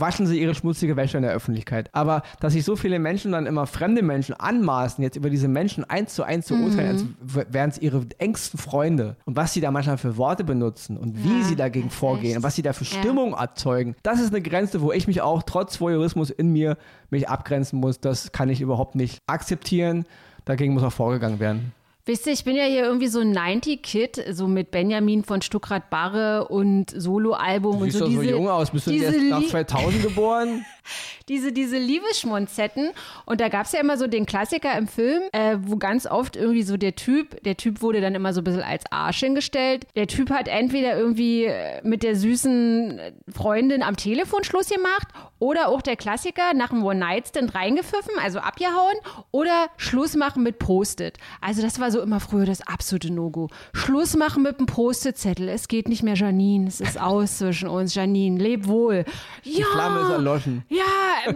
waschen 0.00 0.26
sie 0.26 0.40
ihre 0.40 0.54
schmutzige 0.54 0.96
Wäsche 0.96 1.16
in 1.18 1.22
der 1.22 1.32
Öffentlichkeit. 1.32 1.90
Aber 1.92 2.22
dass 2.40 2.54
sich 2.54 2.64
so 2.64 2.74
viele 2.76 2.98
Menschen 2.98 3.32
dann 3.32 3.46
immer 3.46 3.66
fremde 3.66 4.02
Menschen 4.02 4.34
anmaßen, 4.34 5.02
jetzt 5.04 5.16
über 5.16 5.30
diese 5.30 5.48
Menschen 5.48 5.84
eins 5.84 6.14
zu 6.14 6.22
eins 6.22 6.46
zu 6.46 6.54
urteilen, 6.54 6.88
als 6.90 7.04
w- 7.36 7.44
wären 7.50 7.70
es 7.70 7.78
ihre 7.78 8.06
engsten 8.18 8.58
Freunde 8.58 9.16
und 9.24 9.36
was 9.36 9.52
sie 9.52 9.60
da 9.60 9.70
manchmal 9.70 9.98
für 9.98 10.16
Worte 10.16 10.44
benutzen 10.44 10.96
und 10.96 11.22
wie 11.24 11.38
Ja, 11.40 11.44
sie 11.44 11.56
dagegen 11.56 11.90
vorgehen 11.90 12.38
und 12.38 12.42
was 12.42 12.54
sie 12.56 12.62
da 12.62 12.72
für 12.72 12.84
Ja. 12.84 12.98
Stimmung 13.00 13.34
erzeugen, 13.34 13.94
das 14.02 14.20
ist 14.20 14.30
eine 14.32 14.42
Grenze, 14.42 14.80
wo 14.80 14.92
ich 14.92 15.06
mich 15.06 15.20
auch 15.22 15.42
trotz 15.42 15.80
Voyeurismus 15.80 16.30
in 16.30 16.52
mir 16.52 16.76
mich 17.10 17.28
abgrenzen 17.28 17.80
muss. 17.80 18.00
Das 18.00 18.32
kann 18.32 18.48
ich 18.48 18.60
überhaupt 18.60 18.94
nicht 18.94 19.18
akzeptieren. 19.26 20.04
Dagegen 20.44 20.74
muss 20.74 20.82
auch 20.82 20.92
vorgegangen 20.92 21.40
werden. 21.40 21.72
Wisst 22.06 22.26
ihr, 22.26 22.34
ich 22.34 22.44
bin 22.44 22.54
ja 22.54 22.64
hier 22.64 22.84
irgendwie 22.84 23.06
so 23.08 23.20
ein 23.20 23.34
90-Kid, 23.34 24.24
so 24.32 24.46
mit 24.46 24.70
Benjamin 24.70 25.24
von 25.24 25.40
Stuckrad-Barre 25.40 26.48
und 26.48 26.90
Soloalbum 26.90 27.78
und 27.78 27.84
Siehst 27.84 27.98
so 27.98 28.04
doch 28.04 28.12
so 28.12 28.20
diese, 28.20 28.32
jung 28.32 28.48
aus. 28.48 28.70
Bist 28.70 28.86
du 28.86 28.90
erst 28.92 29.18
nach 29.22 29.40
Lie- 29.40 29.48
2000 29.48 30.02
geboren? 30.02 30.66
diese, 31.28 31.52
diese 31.52 31.78
Liebesschmonzetten. 31.78 32.90
Und 33.24 33.40
da 33.40 33.48
gab 33.48 33.64
es 33.64 33.72
ja 33.72 33.80
immer 33.80 33.96
so 33.96 34.06
den 34.06 34.26
Klassiker 34.26 34.76
im 34.76 34.86
Film, 34.86 35.22
äh, 35.32 35.56
wo 35.62 35.76
ganz 35.76 36.06
oft 36.06 36.36
irgendwie 36.36 36.62
so 36.62 36.76
der 36.76 36.94
Typ, 36.94 37.42
der 37.44 37.56
Typ 37.56 37.80
wurde 37.80 38.00
dann 38.00 38.14
immer 38.14 38.34
so 38.34 38.42
ein 38.42 38.44
bisschen 38.44 38.62
als 38.62 38.84
Arsch 38.90 39.20
hingestellt. 39.20 39.86
Der 39.96 40.06
Typ 40.06 40.30
hat 40.30 40.48
entweder 40.48 40.98
irgendwie 40.98 41.44
äh, 41.44 41.80
mit 41.84 42.02
der 42.02 42.16
süßen 42.16 43.00
Freundin 43.34 43.82
am 43.82 43.96
Telefon 43.96 44.44
Schluss 44.44 44.68
gemacht 44.68 45.08
oder 45.38 45.68
auch 45.68 45.82
der 45.82 45.96
Klassiker 45.96 46.54
nach 46.54 46.70
einem 46.70 46.84
One-Night-Stand 46.84 47.54
reingepfiffen, 47.54 48.14
also 48.22 48.40
abgehauen 48.40 48.94
oder 49.30 49.68
Schluss 49.76 50.16
machen 50.16 50.42
mit 50.42 50.58
Post-it. 50.58 51.18
Also 51.40 51.62
das 51.62 51.80
war 51.80 51.90
so 51.90 51.93
immer 52.02 52.20
früher 52.20 52.46
das 52.46 52.60
absolute 52.60 53.12
No-Go. 53.12 53.48
Schluss 53.72 54.16
machen 54.16 54.42
mit 54.42 54.58
einem 54.58 54.66
Post-it-Zettel. 54.66 55.48
Es 55.48 55.68
geht 55.68 55.88
nicht 55.88 56.02
mehr, 56.02 56.14
Janine. 56.14 56.68
Es 56.68 56.80
ist 56.80 57.00
aus 57.00 57.38
zwischen 57.38 57.68
uns. 57.68 57.94
Janine, 57.94 58.38
leb 58.38 58.66
wohl. 58.66 59.04
Die 59.44 59.58
ja, 59.58 59.66
Flamme 59.72 60.00
ist 60.00 60.10
erloschen. 60.10 60.64
Ja, 60.68 61.32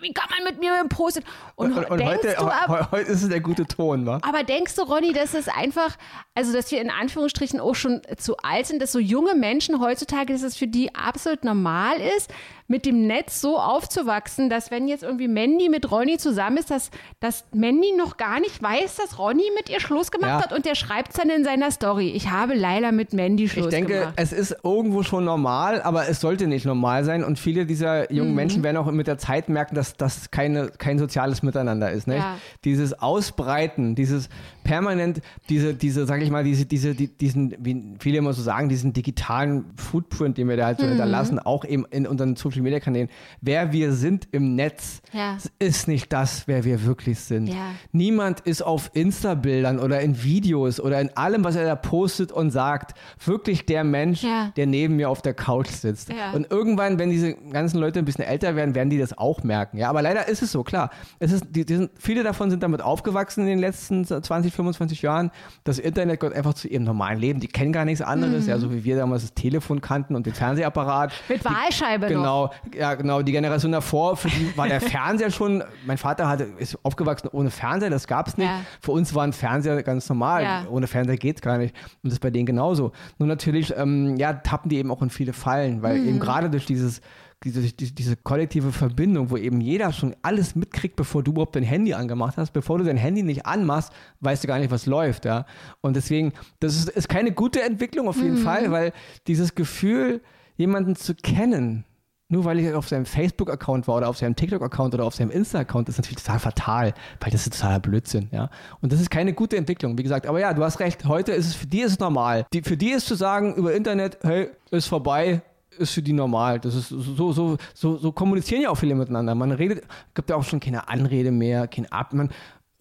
wie 0.00 0.12
kann 0.12 0.28
man 0.30 0.44
mit 0.44 0.60
mir 0.60 0.72
Post-it? 0.88 1.24
Und, 1.56 1.72
und, 1.72 1.90
und 1.90 2.04
heute, 2.04 2.38
ab, 2.38 2.90
heute 2.90 3.10
ist 3.10 3.22
es 3.22 3.28
der 3.28 3.40
gute 3.40 3.66
Ton, 3.66 4.06
wa? 4.06 4.20
Aber 4.22 4.42
denkst 4.42 4.74
du, 4.76 4.82
Ronny, 4.82 5.12
dass 5.12 5.34
es 5.34 5.48
einfach, 5.48 5.96
also 6.34 6.52
dass 6.52 6.70
wir 6.70 6.80
in 6.80 6.90
Anführungsstrichen 6.90 7.60
auch 7.60 7.74
schon 7.74 8.02
zu 8.16 8.36
alt 8.38 8.66
sind, 8.66 8.80
dass 8.82 8.92
so 8.92 8.98
junge 8.98 9.34
Menschen 9.34 9.80
heutzutage, 9.80 10.32
dass 10.32 10.42
es 10.42 10.56
für 10.56 10.66
die 10.66 10.94
absolut 10.94 11.44
normal 11.44 11.96
ist, 12.16 12.32
mit 12.72 12.86
dem 12.86 13.06
Netz 13.06 13.40
so 13.40 13.58
aufzuwachsen, 13.58 14.48
dass 14.48 14.70
wenn 14.70 14.88
jetzt 14.88 15.02
irgendwie 15.02 15.28
Mandy 15.28 15.68
mit 15.68 15.90
Ronny 15.90 16.16
zusammen 16.16 16.56
ist, 16.56 16.70
dass, 16.70 16.90
dass 17.20 17.44
Mandy 17.52 17.92
noch 17.96 18.16
gar 18.16 18.40
nicht 18.40 18.62
weiß, 18.62 18.96
dass 18.96 19.18
Ronny 19.18 19.44
mit 19.54 19.68
ihr 19.68 19.78
Schluss 19.78 20.10
gemacht 20.10 20.30
ja. 20.30 20.42
hat 20.42 20.52
und 20.54 20.64
der 20.64 20.74
schreibt 20.74 21.10
es 21.10 21.16
dann 21.16 21.28
in 21.28 21.44
seiner 21.44 21.70
Story. 21.70 22.10
Ich 22.10 22.30
habe 22.30 22.54
leider 22.54 22.90
mit 22.90 23.12
Mandy 23.12 23.48
Schluss 23.48 23.68
gemacht. 23.68 23.72
Ich 23.74 23.78
denke, 23.78 24.00
gemacht. 24.00 24.14
es 24.16 24.32
ist 24.32 24.56
irgendwo 24.64 25.02
schon 25.02 25.24
normal, 25.24 25.82
aber 25.82 26.08
es 26.08 26.20
sollte 26.20 26.46
nicht 26.46 26.64
normal 26.64 27.04
sein 27.04 27.24
und 27.24 27.38
viele 27.38 27.66
dieser 27.66 28.10
jungen 28.10 28.30
mhm. 28.30 28.36
Menschen 28.36 28.62
werden 28.62 28.78
auch 28.78 28.90
mit 28.90 29.06
der 29.06 29.18
Zeit 29.18 29.50
merken, 29.50 29.74
dass 29.74 29.81
das 29.94 30.30
keine, 30.30 30.68
kein 30.68 30.98
soziales 30.98 31.42
Miteinander 31.42 31.90
ist. 31.90 32.06
Nicht? 32.06 32.18
Ja. 32.18 32.38
Dieses 32.64 32.92
Ausbreiten, 32.94 33.94
dieses 33.94 34.28
permanent, 34.64 35.20
diese, 35.48 35.74
diese, 35.74 36.06
sag 36.06 36.22
ich 36.22 36.30
mal, 36.30 36.44
diese, 36.44 36.66
diese, 36.66 36.94
die, 36.94 37.08
diesen, 37.08 37.56
wie 37.60 37.94
viele 37.98 38.18
immer 38.18 38.32
so 38.32 38.42
sagen, 38.42 38.68
diesen 38.68 38.92
digitalen 38.92 39.64
Footprint, 39.76 40.38
den 40.38 40.48
wir 40.48 40.56
da 40.56 40.66
halt 40.66 40.78
so 40.78 40.84
mhm. 40.84 40.90
hinterlassen, 40.90 41.38
auch 41.38 41.64
eben 41.64 41.84
in 41.90 42.06
unseren 42.06 42.36
Social 42.36 42.62
Media 42.62 42.80
Kanälen, 42.80 43.08
wer 43.40 43.72
wir 43.72 43.92
sind 43.92 44.28
im 44.32 44.54
Netz, 44.54 45.02
ja. 45.12 45.36
ist 45.58 45.88
nicht 45.88 46.12
das, 46.12 46.46
wer 46.46 46.64
wir 46.64 46.84
wirklich 46.84 47.18
sind. 47.20 47.48
Ja. 47.48 47.72
Niemand 47.92 48.40
ist 48.40 48.62
auf 48.62 48.90
Insta-Bildern 48.94 49.78
oder 49.78 50.00
in 50.00 50.22
Videos 50.22 50.80
oder 50.80 51.00
in 51.00 51.16
allem, 51.16 51.44
was 51.44 51.56
er 51.56 51.64
da 51.64 51.76
postet 51.76 52.32
und 52.32 52.50
sagt, 52.50 52.98
wirklich 53.24 53.66
der 53.66 53.84
Mensch, 53.84 54.24
der 54.56 54.66
neben 54.66 54.96
mir 54.96 55.10
auf 55.10 55.22
der 55.22 55.34
Couch 55.34 55.68
sitzt. 55.68 56.10
Und 56.34 56.50
irgendwann, 56.50 56.98
wenn 56.98 57.10
diese 57.10 57.34
ganzen 57.34 57.78
Leute 57.78 57.98
ein 57.98 58.04
bisschen 58.04 58.24
älter 58.24 58.56
werden, 58.56 58.74
werden 58.74 58.90
die 58.90 58.98
das 58.98 59.16
auch 59.16 59.42
merken. 59.42 59.71
Ja, 59.72 59.88
aber 59.88 60.02
leider 60.02 60.28
ist 60.28 60.42
es 60.42 60.52
so, 60.52 60.62
klar. 60.62 60.90
Es 61.18 61.32
ist, 61.32 61.44
die, 61.50 61.64
die 61.64 61.76
sind, 61.76 61.90
viele 61.98 62.22
davon 62.22 62.50
sind 62.50 62.62
damit 62.62 62.82
aufgewachsen 62.82 63.42
in 63.42 63.48
den 63.48 63.58
letzten 63.58 64.04
20, 64.04 64.52
25 64.52 65.02
Jahren. 65.02 65.30
Das 65.64 65.78
Internet 65.78 66.20
gehört 66.20 66.36
einfach 66.36 66.54
zu 66.54 66.68
ihrem 66.68 66.84
normalen 66.84 67.18
Leben. 67.18 67.40
Die 67.40 67.48
kennen 67.48 67.72
gar 67.72 67.84
nichts 67.84 68.02
anderes, 68.02 68.44
mhm. 68.44 68.50
ja, 68.50 68.58
so 68.58 68.72
wie 68.72 68.84
wir 68.84 68.96
damals 68.96 69.22
das 69.22 69.34
Telefon 69.34 69.80
kannten 69.80 70.16
und 70.16 70.26
den 70.26 70.34
Fernsehapparat. 70.34 71.12
Mit 71.28 71.44
Wahlscheibe 71.44 72.06
die, 72.06 72.14
Genau, 72.14 72.50
ja, 72.74 72.94
genau, 72.94 73.22
die 73.22 73.32
Generation 73.32 73.72
davor, 73.72 74.16
für 74.16 74.28
die 74.28 74.56
war 74.56 74.68
der 74.68 74.80
Fernseher 74.92 75.30
schon, 75.30 75.64
mein 75.86 75.98
Vater 75.98 76.28
hatte, 76.28 76.44
ist 76.58 76.78
aufgewachsen 76.82 77.28
ohne 77.32 77.50
Fernseher, 77.50 77.90
das 77.90 78.06
gab 78.06 78.28
es 78.28 78.36
nicht. 78.36 78.48
Ja. 78.48 78.60
Für 78.80 78.92
uns 78.92 79.14
war 79.14 79.24
ein 79.24 79.32
Fernseher 79.32 79.82
ganz 79.82 80.08
normal. 80.08 80.42
Ja. 80.42 80.66
Ohne 80.70 80.86
Fernseher 80.86 81.16
geht 81.16 81.36
es 81.36 81.42
gar 81.42 81.58
nicht. 81.58 81.74
Und 82.02 82.04
das 82.04 82.14
ist 82.14 82.20
bei 82.20 82.30
denen 82.30 82.46
genauso. 82.46 82.92
Nur 83.18 83.28
natürlich, 83.28 83.74
ähm, 83.76 84.16
ja, 84.16 84.32
tappen 84.32 84.68
die 84.68 84.76
eben 84.76 84.90
auch 84.90 85.02
in 85.02 85.10
viele 85.10 85.32
Fallen, 85.32 85.82
weil 85.82 85.98
mhm. 85.98 86.08
eben 86.08 86.20
gerade 86.20 86.50
durch 86.50 86.66
dieses 86.66 87.00
diese, 87.44 87.62
diese, 87.72 88.16
kollektive 88.16 88.72
Verbindung, 88.72 89.30
wo 89.30 89.36
eben 89.36 89.60
jeder 89.60 89.92
schon 89.92 90.14
alles 90.22 90.54
mitkriegt, 90.54 90.96
bevor 90.96 91.22
du 91.22 91.32
überhaupt 91.32 91.56
dein 91.56 91.62
Handy 91.62 91.94
angemacht 91.94 92.36
hast. 92.36 92.52
Bevor 92.52 92.78
du 92.78 92.84
dein 92.84 92.96
Handy 92.96 93.22
nicht 93.22 93.46
anmachst, 93.46 93.92
weißt 94.20 94.44
du 94.44 94.48
gar 94.48 94.58
nicht, 94.58 94.70
was 94.70 94.86
läuft, 94.86 95.24
ja. 95.24 95.46
Und 95.80 95.96
deswegen, 95.96 96.32
das 96.60 96.76
ist, 96.76 96.88
ist 96.88 97.08
keine 97.08 97.32
gute 97.32 97.62
Entwicklung 97.62 98.08
auf 98.08 98.16
jeden 98.16 98.40
mhm. 98.40 98.44
Fall, 98.44 98.70
weil 98.70 98.92
dieses 99.26 99.54
Gefühl, 99.54 100.20
jemanden 100.56 100.96
zu 100.96 101.14
kennen, 101.14 101.84
nur 102.32 102.46
weil 102.46 102.58
ich 102.58 102.72
auf 102.72 102.88
seinem 102.88 103.04
Facebook-Account 103.04 103.86
war 103.86 103.96
oder 103.96 104.08
auf 104.08 104.16
seinem 104.16 104.34
TikTok-Account 104.34 104.94
oder 104.94 105.04
auf 105.04 105.14
seinem 105.14 105.30
Insta-Account, 105.30 105.90
ist 105.90 105.98
natürlich 105.98 106.22
total 106.22 106.38
fatal, 106.38 106.94
weil 107.20 107.30
das 107.30 107.46
ist 107.46 107.60
totaler 107.60 107.78
Blödsinn, 107.78 108.28
ja. 108.32 108.48
Und 108.80 108.90
das 108.92 109.00
ist 109.00 109.10
keine 109.10 109.34
gute 109.34 109.56
Entwicklung, 109.56 109.98
wie 109.98 110.02
gesagt. 110.02 110.26
Aber 110.26 110.40
ja, 110.40 110.54
du 110.54 110.64
hast 110.64 110.80
recht, 110.80 111.04
heute 111.04 111.32
ist 111.32 111.46
es, 111.48 111.54
für 111.54 111.66
die 111.66 111.82
ist 111.82 111.92
es 111.92 111.98
normal. 111.98 112.46
Die, 112.54 112.62
für 112.62 112.78
die 112.78 112.90
ist 112.90 113.06
zu 113.06 113.16
sagen 113.16 113.54
über 113.54 113.74
Internet, 113.74 114.18
hey, 114.22 114.48
ist 114.70 114.86
vorbei, 114.86 115.42
ist 115.78 115.92
für 115.92 116.02
die 116.02 116.12
normal. 116.12 116.60
Das 116.60 116.74
ist 116.74 116.88
so, 116.88 117.32
so, 117.32 117.56
so, 117.74 117.96
so 117.96 118.12
kommunizieren 118.12 118.62
ja 118.62 118.70
auch 118.70 118.76
viele 118.76 118.94
miteinander. 118.94 119.34
Man 119.34 119.52
redet, 119.52 119.84
gibt 120.14 120.30
ja 120.30 120.36
auch 120.36 120.44
schon 120.44 120.60
keine 120.60 120.88
Anrede 120.88 121.30
mehr, 121.30 121.68
kein 121.68 121.90
Ab. 121.90 122.12
Man, 122.12 122.30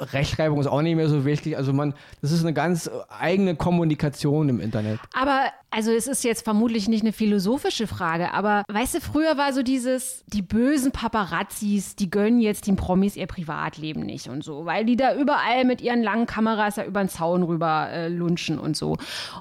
Rechtschreibung 0.01 0.59
ist 0.59 0.67
auch 0.67 0.81
nicht 0.81 0.95
mehr 0.95 1.09
so 1.09 1.25
wichtig. 1.25 1.57
Also 1.57 1.73
man, 1.73 1.93
das 2.21 2.31
ist 2.31 2.41
eine 2.41 2.53
ganz 2.53 2.89
eigene 3.09 3.55
Kommunikation 3.55 4.49
im 4.49 4.59
Internet. 4.59 4.99
Aber 5.13 5.51
also 5.73 5.91
es 5.91 6.07
ist 6.07 6.25
jetzt 6.25 6.43
vermutlich 6.43 6.89
nicht 6.89 7.01
eine 7.01 7.13
philosophische 7.13 7.87
Frage, 7.87 8.33
aber 8.33 8.65
weißt 8.67 8.95
du, 8.95 8.99
früher 8.99 9.37
war 9.37 9.53
so 9.53 9.63
dieses, 9.63 10.25
die 10.27 10.41
bösen 10.41 10.91
Paparazzis, 10.91 11.95
die 11.95 12.09
gönnen 12.09 12.41
jetzt 12.41 12.67
den 12.67 12.75
Promis 12.75 13.15
ihr 13.15 13.25
Privatleben 13.25 14.01
nicht 14.01 14.27
und 14.27 14.43
so, 14.43 14.65
weil 14.65 14.83
die 14.83 14.97
da 14.97 15.15
überall 15.15 15.63
mit 15.63 15.79
ihren 15.79 16.03
langen 16.03 16.25
Kameras 16.25 16.75
ja 16.75 16.83
über 16.83 17.01
den 17.01 17.07
Zaun 17.07 17.43
rüber 17.43 17.87
äh, 17.89 18.09
lunchen 18.09 18.59
und 18.59 18.75
so. 18.75 18.97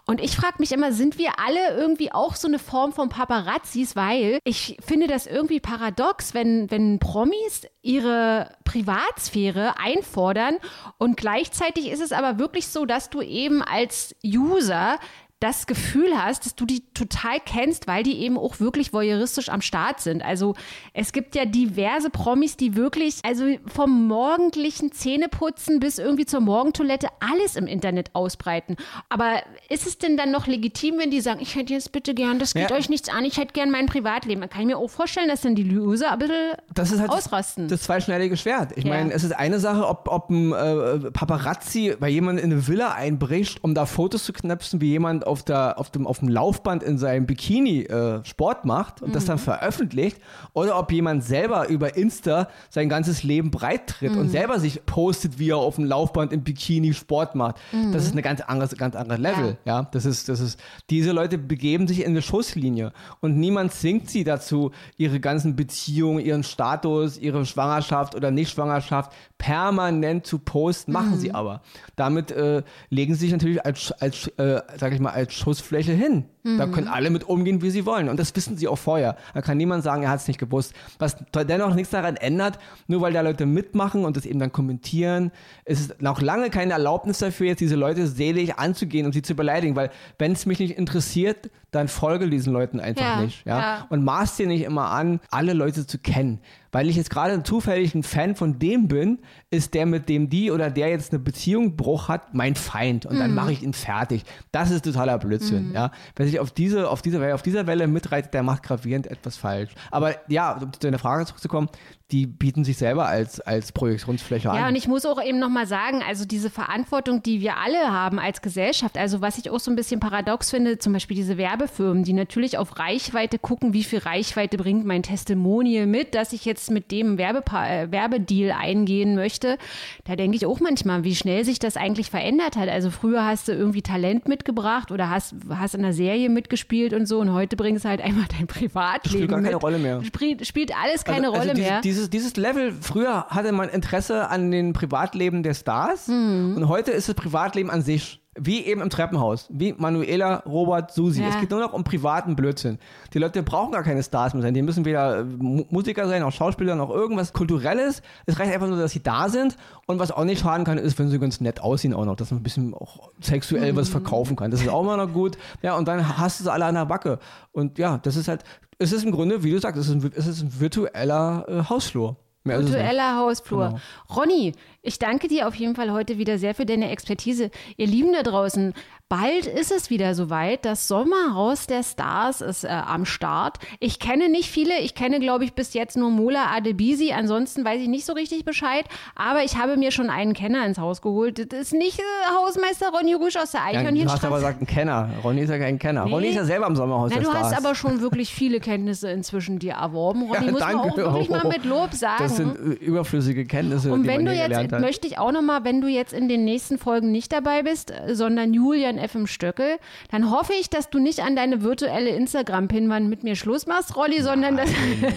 Und 0.06 0.20
ich 0.20 0.36
frage 0.36 0.56
mich 0.58 0.70
immer, 0.70 0.92
sind 0.92 1.18
wir 1.18 1.30
alle 1.44 1.76
irgendwie 1.76 2.12
auch 2.12 2.36
so 2.36 2.46
eine 2.46 2.60
Form 2.60 2.92
von 2.92 3.08
Paparazzis, 3.08 3.96
weil 3.96 4.38
ich 4.44 4.76
finde 4.86 5.08
das 5.08 5.26
irgendwie 5.26 5.58
paradox, 5.58 6.32
wenn, 6.32 6.70
wenn 6.70 7.00
Promis 7.00 7.66
ihre 7.82 8.56
Privatsphäre 8.64 9.78
einfordern. 9.78 10.56
Und 10.98 11.16
gleichzeitig 11.16 11.90
ist 11.90 12.00
es 12.00 12.12
aber 12.12 12.38
wirklich 12.38 12.68
so, 12.68 12.86
dass 12.86 13.10
du 13.10 13.22
eben 13.22 13.62
als 13.62 14.14
User 14.24 14.98
das 15.40 15.66
Gefühl 15.66 16.12
hast, 16.16 16.44
dass 16.44 16.54
du 16.54 16.66
die 16.66 16.82
total 16.92 17.38
kennst, 17.44 17.86
weil 17.86 18.02
die 18.02 18.18
eben 18.18 18.36
auch 18.36 18.60
wirklich 18.60 18.92
voyeuristisch 18.92 19.48
am 19.48 19.62
Start 19.62 20.00
sind. 20.00 20.22
Also 20.22 20.54
es 20.92 21.12
gibt 21.12 21.34
ja 21.34 21.46
diverse 21.46 22.10
Promis, 22.10 22.58
die 22.58 22.76
wirklich, 22.76 23.20
also 23.22 23.46
vom 23.66 24.06
morgendlichen 24.06 24.92
Zähneputzen 24.92 25.80
bis 25.80 25.98
irgendwie 25.98 26.26
zur 26.26 26.40
Morgentoilette 26.40 27.08
alles 27.20 27.56
im 27.56 27.66
Internet 27.66 28.14
ausbreiten. 28.14 28.76
Aber 29.08 29.42
ist 29.70 29.86
es 29.86 29.96
denn 29.96 30.18
dann 30.18 30.30
noch 30.30 30.46
legitim, 30.46 30.98
wenn 30.98 31.10
die 31.10 31.22
sagen, 31.22 31.40
ich 31.40 31.54
hätte 31.54 31.72
jetzt 31.72 31.92
bitte 31.92 32.14
gern, 32.14 32.38
das 32.38 32.52
geht 32.52 32.68
ja. 32.68 32.76
euch 32.76 32.90
nichts 32.90 33.08
an, 33.08 33.24
ich 33.24 33.38
hätte 33.38 33.54
gern 33.54 33.70
mein 33.70 33.86
Privatleben? 33.86 34.42
Dann 34.42 34.50
kann 34.50 34.60
ich 34.60 34.66
mir 34.66 34.76
auch 34.76 34.90
vorstellen, 34.90 35.28
dass 35.28 35.40
dann 35.40 35.54
die 35.54 35.64
User 35.64 36.12
ein 36.12 36.18
bisschen 36.18 36.52
das 36.74 36.92
ist 36.92 37.00
halt 37.00 37.10
ausrasten. 37.10 37.68
Das, 37.68 37.78
das 37.78 37.86
zweischneidige 37.86 38.36
Schwert. 38.36 38.72
Ich 38.76 38.84
ja. 38.84 38.90
meine, 38.90 39.10
es 39.10 39.24
ist 39.24 39.32
eine 39.32 39.58
Sache, 39.58 39.88
ob, 39.88 40.06
ob 40.06 40.28
ein 40.28 40.52
äh, 40.52 41.10
Paparazzi 41.10 41.96
bei 41.98 42.10
jemandem 42.10 42.44
in 42.44 42.52
eine 42.52 42.68
Villa 42.68 42.92
einbricht, 42.92 43.64
um 43.64 43.74
da 43.74 43.86
Fotos 43.86 44.24
zu 44.24 44.34
knöpfen, 44.34 44.82
wie 44.82 44.88
jemand 44.88 45.29
auf, 45.30 45.42
der, 45.44 45.78
auf, 45.78 45.90
dem, 45.90 46.06
auf 46.06 46.18
dem 46.18 46.28
Laufband 46.28 46.82
in 46.82 46.98
seinem 46.98 47.26
Bikini 47.26 47.82
äh, 47.82 48.24
Sport 48.24 48.64
macht 48.64 49.00
und 49.00 49.10
mhm. 49.10 49.12
das 49.12 49.24
dann 49.24 49.36
mhm. 49.36 49.42
veröffentlicht 49.42 50.18
oder 50.52 50.78
ob 50.78 50.92
jemand 50.92 51.24
selber 51.24 51.68
über 51.68 51.96
Insta 51.96 52.48
sein 52.68 52.88
ganzes 52.88 53.22
Leben 53.22 53.50
breit 53.50 53.86
tritt 53.86 54.12
mhm. 54.12 54.18
und 54.18 54.28
selber 54.28 54.58
sich 54.58 54.84
postet, 54.84 55.38
wie 55.38 55.50
er 55.50 55.58
auf 55.58 55.76
dem 55.76 55.84
Laufband 55.84 56.32
im 56.32 56.42
Bikini 56.42 56.92
Sport 56.92 57.34
macht. 57.34 57.56
Mhm. 57.72 57.92
Das 57.92 58.04
ist 58.04 58.12
eine 58.12 58.22
ganz 58.22 58.40
andere, 58.40 58.74
ganz 58.76 58.96
andere 58.96 59.18
Level. 59.18 59.56
Ja. 59.64 59.80
ja. 59.80 59.88
das 59.92 60.04
ist, 60.04 60.28
das 60.28 60.40
ist, 60.40 60.60
diese 60.90 61.12
Leute 61.12 61.38
begeben 61.38 61.86
sich 61.86 62.00
in 62.00 62.08
eine 62.08 62.22
Schusslinie 62.22 62.92
und 63.20 63.38
niemand 63.38 63.72
zwingt 63.72 64.10
sie 64.10 64.24
dazu, 64.24 64.72
ihre 64.96 65.20
ganzen 65.20 65.54
Beziehungen, 65.56 66.24
ihren 66.24 66.42
Status, 66.42 67.18
ihre 67.18 67.46
Schwangerschaft 67.46 68.14
oder 68.16 68.30
Nicht-Schwangerschaft 68.30 69.12
permanent 69.38 70.26
zu 70.26 70.38
posten, 70.38 70.92
machen 70.92 71.18
sie 71.18 71.30
mhm. 71.30 71.34
aber. 71.34 71.62
Damit 71.96 72.30
äh, 72.30 72.62
legen 72.90 73.14
sie 73.14 73.20
sich 73.20 73.32
natürlich 73.32 73.64
als, 73.64 73.92
als 73.92 74.26
äh, 74.36 74.60
sag 74.76 74.92
ich 74.92 75.00
mal, 75.00 75.10
als 75.20 75.34
Schussfläche 75.34 75.92
hin. 75.92 76.24
Mhm. 76.42 76.58
Da 76.58 76.66
können 76.66 76.88
alle 76.88 77.10
mit 77.10 77.24
umgehen, 77.24 77.62
wie 77.62 77.70
sie 77.70 77.86
wollen. 77.86 78.08
Und 78.08 78.18
das 78.18 78.34
wissen 78.34 78.56
sie 78.56 78.68
auch 78.68 78.78
vorher. 78.78 79.16
Da 79.34 79.42
kann 79.42 79.56
niemand 79.56 79.84
sagen, 79.84 80.02
er 80.02 80.10
hat 80.10 80.20
es 80.20 80.28
nicht 80.28 80.40
gewusst. 80.40 80.74
Was 80.98 81.16
dennoch 81.34 81.74
nichts 81.74 81.90
daran 81.90 82.16
ändert, 82.16 82.58
nur 82.86 83.00
weil 83.00 83.12
da 83.12 83.20
Leute 83.20 83.46
mitmachen 83.46 84.04
und 84.04 84.16
das 84.16 84.26
eben 84.26 84.38
dann 84.38 84.52
kommentieren, 84.52 85.30
ist 85.64 85.80
es 85.80 86.00
noch 86.00 86.20
lange 86.20 86.50
keine 86.50 86.72
Erlaubnis 86.72 87.18
dafür, 87.18 87.46
jetzt 87.46 87.60
diese 87.60 87.76
Leute 87.76 88.06
selig 88.06 88.58
anzugehen 88.58 89.06
und 89.06 89.12
sie 89.12 89.22
zu 89.22 89.34
beleidigen. 89.34 89.76
Weil 89.76 89.90
wenn 90.18 90.32
es 90.32 90.46
mich 90.46 90.58
nicht 90.58 90.76
interessiert, 90.76 91.50
dann 91.70 91.88
folge 91.88 92.28
diesen 92.28 92.52
Leuten 92.52 92.80
einfach 92.80 93.02
ja, 93.02 93.20
nicht. 93.20 93.46
Ja? 93.46 93.58
ja? 93.58 93.86
Und 93.90 94.04
maß 94.04 94.36
dir 94.36 94.46
nicht 94.46 94.62
immer 94.62 94.90
an, 94.90 95.20
alle 95.30 95.52
Leute 95.52 95.86
zu 95.86 95.98
kennen. 95.98 96.40
Weil 96.72 96.88
ich 96.88 96.96
jetzt 96.96 97.10
gerade 97.10 97.42
zufällig 97.42 97.94
ein 97.94 98.02
Fan 98.02 98.36
von 98.36 98.58
dem 98.58 98.86
bin, 98.86 99.18
ist 99.50 99.74
der, 99.74 99.86
mit 99.86 100.08
dem 100.08 100.30
die 100.30 100.50
oder 100.50 100.70
der 100.70 100.88
jetzt 100.88 101.12
eine 101.12 101.18
Beziehung 101.18 101.76
Bruch 101.76 102.08
hat, 102.08 102.34
mein 102.34 102.54
Feind. 102.54 103.06
Und 103.06 103.18
dann 103.18 103.30
mhm. 103.30 103.36
mache 103.36 103.52
ich 103.52 103.62
ihn 103.62 103.72
fertig. 103.72 104.22
Das 104.52 104.70
ist 104.70 104.84
totaler 104.84 105.18
Blödsinn. 105.18 105.68
Mhm. 105.68 105.74
Ja? 105.74 105.90
Wer 106.14 106.26
sich 106.26 106.38
auf 106.38 106.50
diese, 106.52 106.88
auf 106.88 107.02
diese 107.02 107.20
Welle, 107.20 107.34
auf 107.34 107.42
dieser 107.42 107.66
Welle 107.66 107.86
mitreitet, 107.86 108.34
der 108.34 108.42
macht 108.42 108.62
gravierend 108.62 109.08
etwas 109.08 109.36
falsch. 109.36 109.72
Aber 109.90 110.14
ja, 110.28 110.52
um 110.52 110.72
zu 110.72 110.80
deiner 110.80 110.98
Frage 110.98 111.26
zurückzukommen, 111.26 111.68
die 112.12 112.26
bieten 112.26 112.64
sich 112.64 112.76
selber 112.76 113.06
als, 113.06 113.40
als 113.40 113.72
Projektionsfläche 113.72 114.48
Ja, 114.48 114.54
an. 114.54 114.68
und 114.70 114.76
ich 114.76 114.88
muss 114.88 115.06
auch 115.06 115.22
eben 115.22 115.38
nochmal 115.38 115.66
sagen, 115.66 116.02
also 116.06 116.24
diese 116.24 116.50
Verantwortung, 116.50 117.22
die 117.22 117.40
wir 117.40 117.56
alle 117.56 117.90
haben 117.90 118.18
als 118.18 118.42
Gesellschaft, 118.42 118.98
also 118.98 119.20
was 119.20 119.38
ich 119.38 119.50
auch 119.50 119.60
so 119.60 119.70
ein 119.70 119.76
bisschen 119.76 120.00
paradox 120.00 120.50
finde, 120.50 120.78
zum 120.78 120.92
Beispiel 120.92 121.16
diese 121.16 121.36
Werbefirmen, 121.38 122.04
die 122.04 122.12
natürlich 122.12 122.58
auf 122.58 122.78
Reichweite 122.78 123.38
gucken, 123.38 123.72
wie 123.72 123.84
viel 123.84 124.00
Reichweite 124.00 124.56
bringt 124.56 124.84
mein 124.84 125.02
Testimonial 125.02 125.86
mit, 125.86 126.14
dass 126.14 126.32
ich 126.32 126.44
jetzt 126.44 126.70
mit 126.70 126.90
dem 126.90 127.18
Werbepa 127.18 127.68
äh, 127.68 127.92
Werbedeal 127.92 128.56
eingehen 128.58 129.14
möchte. 129.14 129.58
Da 130.04 130.16
denke 130.16 130.36
ich 130.36 130.46
auch 130.46 130.60
manchmal, 130.60 131.04
wie 131.04 131.14
schnell 131.14 131.44
sich 131.44 131.58
das 131.58 131.76
eigentlich 131.76 132.10
verändert 132.10 132.56
hat. 132.56 132.68
Also 132.68 132.90
früher 132.90 133.24
hast 133.24 133.48
du 133.48 133.52
irgendwie 133.52 133.82
Talent 133.82 134.28
mitgebracht 134.28 134.90
oder 134.90 135.10
hast, 135.10 135.34
hast 135.50 135.74
in 135.74 135.84
einer 135.84 135.92
Serie 135.92 136.28
mitgespielt 136.28 136.92
und 136.92 137.06
so 137.06 137.20
und 137.20 137.32
heute 137.32 137.56
bringst 137.56 137.84
du 137.84 137.88
halt 137.88 138.00
einfach 138.00 138.26
dein 138.28 138.46
Privatleben 138.46 139.18
Spielt 139.18 139.30
gar 139.30 139.40
keine 139.40 139.54
mit. 139.54 139.62
Rolle 139.62 139.78
mehr. 139.78 140.02
Spielt, 140.04 140.46
spielt 140.46 140.72
alles 140.76 141.04
keine 141.04 141.28
also, 141.28 141.38
Rolle 141.38 141.50
also 141.50 141.62
mehr. 141.62 141.80
Dieses, 141.82 141.99
dieses, 142.00 142.10
dieses 142.10 142.36
Level, 142.36 142.72
früher 142.80 143.26
hatte 143.28 143.52
man 143.52 143.68
Interesse 143.68 144.28
an 144.28 144.50
den 144.50 144.72
Privatleben 144.72 145.42
der 145.42 145.54
Stars 145.54 146.08
Mhm. 146.08 146.54
und 146.56 146.68
heute 146.68 146.90
ist 146.92 147.08
das 147.08 147.14
Privatleben 147.14 147.70
an 147.70 147.82
sich. 147.82 148.19
Wie 148.42 148.64
eben 148.64 148.80
im 148.80 148.88
Treppenhaus. 148.88 149.46
Wie 149.50 149.74
Manuela, 149.74 150.36
Robert, 150.46 150.92
Susi. 150.92 151.20
Ja. 151.20 151.28
Es 151.28 151.38
geht 151.38 151.50
nur 151.50 151.60
noch 151.60 151.74
um 151.74 151.84
privaten 151.84 152.36
Blödsinn. 152.36 152.78
Die 153.12 153.18
Leute 153.18 153.42
brauchen 153.42 153.72
gar 153.72 153.82
keine 153.82 154.02
Stars 154.02 154.32
mehr 154.32 154.42
sein. 154.42 154.54
Die 154.54 154.62
müssen 154.62 154.86
weder 154.86 155.18
äh, 155.18 155.24
Mu- 155.24 155.66
Musiker 155.68 156.08
sein, 156.08 156.22
noch 156.22 156.32
Schauspieler, 156.32 156.74
noch 156.74 156.88
irgendwas 156.88 157.34
Kulturelles. 157.34 158.00
Es 158.24 158.38
reicht 158.38 158.52
einfach 158.54 158.66
nur, 158.68 158.78
dass 158.78 158.92
sie 158.92 159.02
da 159.02 159.28
sind. 159.28 159.58
Und 159.86 159.98
was 159.98 160.10
auch 160.10 160.24
nicht 160.24 160.40
schaden 160.40 160.64
kann, 160.64 160.78
ist, 160.78 160.98
wenn 160.98 161.10
sie 161.10 161.18
ganz 161.18 161.40
nett 161.42 161.60
aussehen 161.60 161.92
auch 161.92 162.06
noch. 162.06 162.16
Dass 162.16 162.30
man 162.30 162.40
ein 162.40 162.42
bisschen 162.42 162.72
auch 162.72 163.10
sexuell 163.20 163.76
was 163.76 163.90
verkaufen 163.90 164.36
kann. 164.36 164.50
Das 164.50 164.62
ist 164.62 164.68
auch 164.68 164.80
immer 164.82 164.96
noch 164.96 165.12
gut. 165.12 165.36
Ja, 165.60 165.76
und 165.76 165.86
dann 165.86 166.16
hast 166.16 166.40
du 166.40 166.44
sie 166.44 166.50
alle 166.52 166.64
an 166.64 166.76
der 166.76 166.86
Backe. 166.86 167.18
Und 167.52 167.78
ja, 167.78 167.98
das 167.98 168.16
ist 168.16 168.28
halt, 168.28 168.44
es 168.78 168.92
ist 168.92 169.04
im 169.04 169.12
Grunde, 169.12 169.42
wie 169.42 169.50
du 169.50 169.58
sagst, 169.60 169.78
es 169.78 169.88
ist 169.88 169.92
ein, 170.02 170.12
es 170.16 170.26
ist 170.26 170.40
ein 170.42 170.60
virtueller 170.60 171.44
äh, 171.46 171.62
Hausflur. 171.68 172.16
Mehr. 172.42 172.58
Virtueller 172.58 173.16
Hausflur. 173.16 173.68
Genau. 173.68 173.80
Ronny, 174.16 174.52
ich 174.82 174.98
danke 174.98 175.28
dir 175.28 175.46
auf 175.46 175.54
jeden 175.54 175.74
Fall 175.74 175.92
heute 175.92 176.16
wieder 176.16 176.38
sehr 176.38 176.54
für 176.54 176.64
deine 176.64 176.90
Expertise. 176.90 177.50
Ihr 177.76 177.86
Lieben 177.86 178.12
da 178.12 178.22
draußen, 178.22 178.72
bald 179.10 179.46
ist 179.46 179.70
es 179.72 179.90
wieder 179.90 180.14
soweit. 180.14 180.64
Das 180.64 180.88
Sommerhaus 180.88 181.66
der 181.66 181.82
Stars 181.82 182.40
ist 182.40 182.64
äh, 182.64 182.68
am 182.68 183.04
Start. 183.04 183.58
Ich 183.80 183.98
kenne 183.98 184.30
nicht 184.30 184.48
viele. 184.50 184.78
Ich 184.80 184.94
kenne, 184.94 185.20
glaube 185.20 185.44
ich, 185.44 185.52
bis 185.52 185.74
jetzt 185.74 185.98
nur 185.98 186.10
Mola 186.10 186.46
Adebisi. 186.56 187.12
Ansonsten 187.12 187.62
weiß 187.64 187.82
ich 187.82 187.88
nicht 187.88 188.06
so 188.06 188.12
richtig 188.14 188.44
Bescheid. 188.44 188.86
Aber 189.16 189.42
ich 189.44 189.56
habe 189.58 189.76
mir 189.76 189.90
schon 189.90 190.08
einen 190.08 190.32
Kenner 190.32 190.64
ins 190.64 190.78
Haus 190.78 191.02
geholt. 191.02 191.52
Das 191.52 191.60
ist 191.60 191.72
nicht 191.74 191.98
äh, 191.98 192.02
Hausmeister 192.34 192.86
Ronny 192.96 193.12
Rüsch 193.14 193.36
aus 193.36 193.50
der 193.50 193.60
Ja, 193.60 193.66
du 193.66 193.68
hast 193.68 193.84
aber 193.84 193.88
Eichhörnchenstraße. 193.88 194.34
gesagt, 194.36 194.62
ein 194.62 194.66
Kenner. 194.66 195.10
Ronny 195.24 195.40
ist 195.42 195.50
ja 195.50 195.58
kein 195.58 195.78
Kenner. 195.78 196.04
Nee. 196.06 196.12
Ronny 196.14 196.28
ist 196.28 196.36
ja 196.36 196.44
selber 196.44 196.68
im 196.68 196.76
Sommerhaus 196.76 197.10
Na, 197.10 197.16
der 197.16 197.24
du 197.24 197.30
Stars. 197.30 197.52
hast 197.52 197.58
aber 197.66 197.74
schon 197.74 198.00
wirklich 198.00 198.32
viele 198.32 198.60
Kenntnisse 198.60 199.10
inzwischen 199.10 199.58
dir 199.58 199.72
erworben. 199.74 200.22
Ronny, 200.22 200.46
Ja, 200.46 200.52
muss 200.52 200.60
man 200.60 200.74
auch 200.76 200.82
danke. 200.84 200.96
wirklich 201.02 201.28
mal 201.28 201.44
mit 201.48 201.64
Lob 201.64 201.92
sagen. 201.94 202.22
Das 202.22 202.36
sind 202.36 202.54
äh, 202.56 202.84
überflüssige 202.84 203.44
Kenntnisse, 203.44 203.92
Und 203.92 204.04
die 204.04 204.08
wenn 204.08 204.24
man 204.24 204.26
du 204.26 204.30
gelernt 204.40 204.62
jetzt, 204.62 204.72
hat. 204.72 204.80
möchte 204.80 205.08
ich 205.08 205.18
auch 205.18 205.32
nochmal, 205.32 205.64
wenn 205.64 205.80
du 205.80 205.88
jetzt 205.88 206.12
in 206.12 206.28
den 206.28 206.44
nächsten 206.44 206.78
Folgen 206.78 207.10
nicht 207.10 207.32
dabei 207.32 207.64
bist, 207.64 207.90
äh, 207.90 208.14
sondern 208.14 208.54
Julian 208.54 208.99
F. 209.00 209.14
im 209.14 209.26
Stöckel, 209.26 209.78
dann 210.10 210.30
hoffe 210.30 210.52
ich, 210.60 210.70
dass 210.70 210.90
du 210.90 210.98
nicht 210.98 211.20
an 211.20 211.34
deine 211.36 211.62
virtuelle 211.62 212.10
Instagram-Pinwand 212.10 213.08
mit 213.08 213.22
mir 213.24 213.36
Schluss 213.36 213.66
machst, 213.66 213.96
Rolli, 213.96 214.22
sondern 214.22 214.56
dass, 214.56 214.70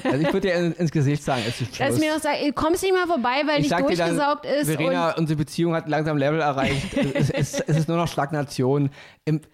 Also 0.03 0.17
ich 0.17 0.33
würde 0.33 0.47
dir 0.47 0.55
in, 0.55 0.73
ins 0.73 0.91
Gesicht 0.91 1.23
sagen, 1.23 1.43
es 1.47 1.61
ist 1.61 1.79
dass 1.79 1.87
Schluss. 1.87 1.99
mir 1.99 2.13
noch 2.13 2.21
sagst, 2.21 2.41
ey, 2.41 2.51
kommst 2.51 2.83
nicht 2.83 2.93
mal 2.93 3.07
vorbei, 3.07 3.43
weil 3.45 3.55
ich 3.57 3.61
nicht 3.63 3.69
sag 3.69 3.87
dir 3.87 3.95
dann, 3.95 4.15
durchgesaugt 4.15 4.45
ist. 4.45 4.69
Verena, 4.69 5.15
unsere 5.17 5.37
Beziehung 5.37 5.73
hat 5.73 5.87
langsam 5.87 6.17
Level 6.17 6.39
erreicht. 6.39 6.95
es, 7.13 7.29
es, 7.29 7.59
es 7.59 7.77
ist 7.77 7.87
nur 7.87 7.97
noch 7.97 8.07
Stagnation. 8.07 8.89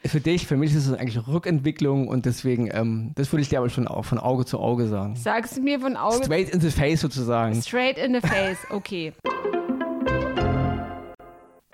Für 0.05 0.19
dich, 0.19 0.47
für 0.47 0.57
mich 0.57 0.73
ist 0.73 0.87
es 0.87 0.93
eigentlich 0.97 1.27
Rückentwicklung 1.27 2.07
und 2.07 2.25
deswegen, 2.25 2.69
ähm, 2.73 3.11
das 3.15 3.31
würde 3.31 3.41
ich 3.43 3.49
dir 3.49 3.59
aber 3.59 3.69
schon 3.69 3.87
auch 3.87 4.05
von 4.05 4.17
Auge 4.17 4.45
zu 4.45 4.59
Auge 4.59 4.87
sagen. 4.87 5.15
sagst 5.15 5.57
du 5.57 5.61
mir 5.61 5.79
von 5.79 5.95
Auge 5.95 6.23
Straight 6.25 6.49
in 6.49 6.59
the 6.59 6.71
face 6.71 7.01
sozusagen. 7.01 7.61
Straight 7.61 7.97
in 7.97 8.13
the 8.13 8.21
face, 8.21 8.57
okay. 8.71 9.13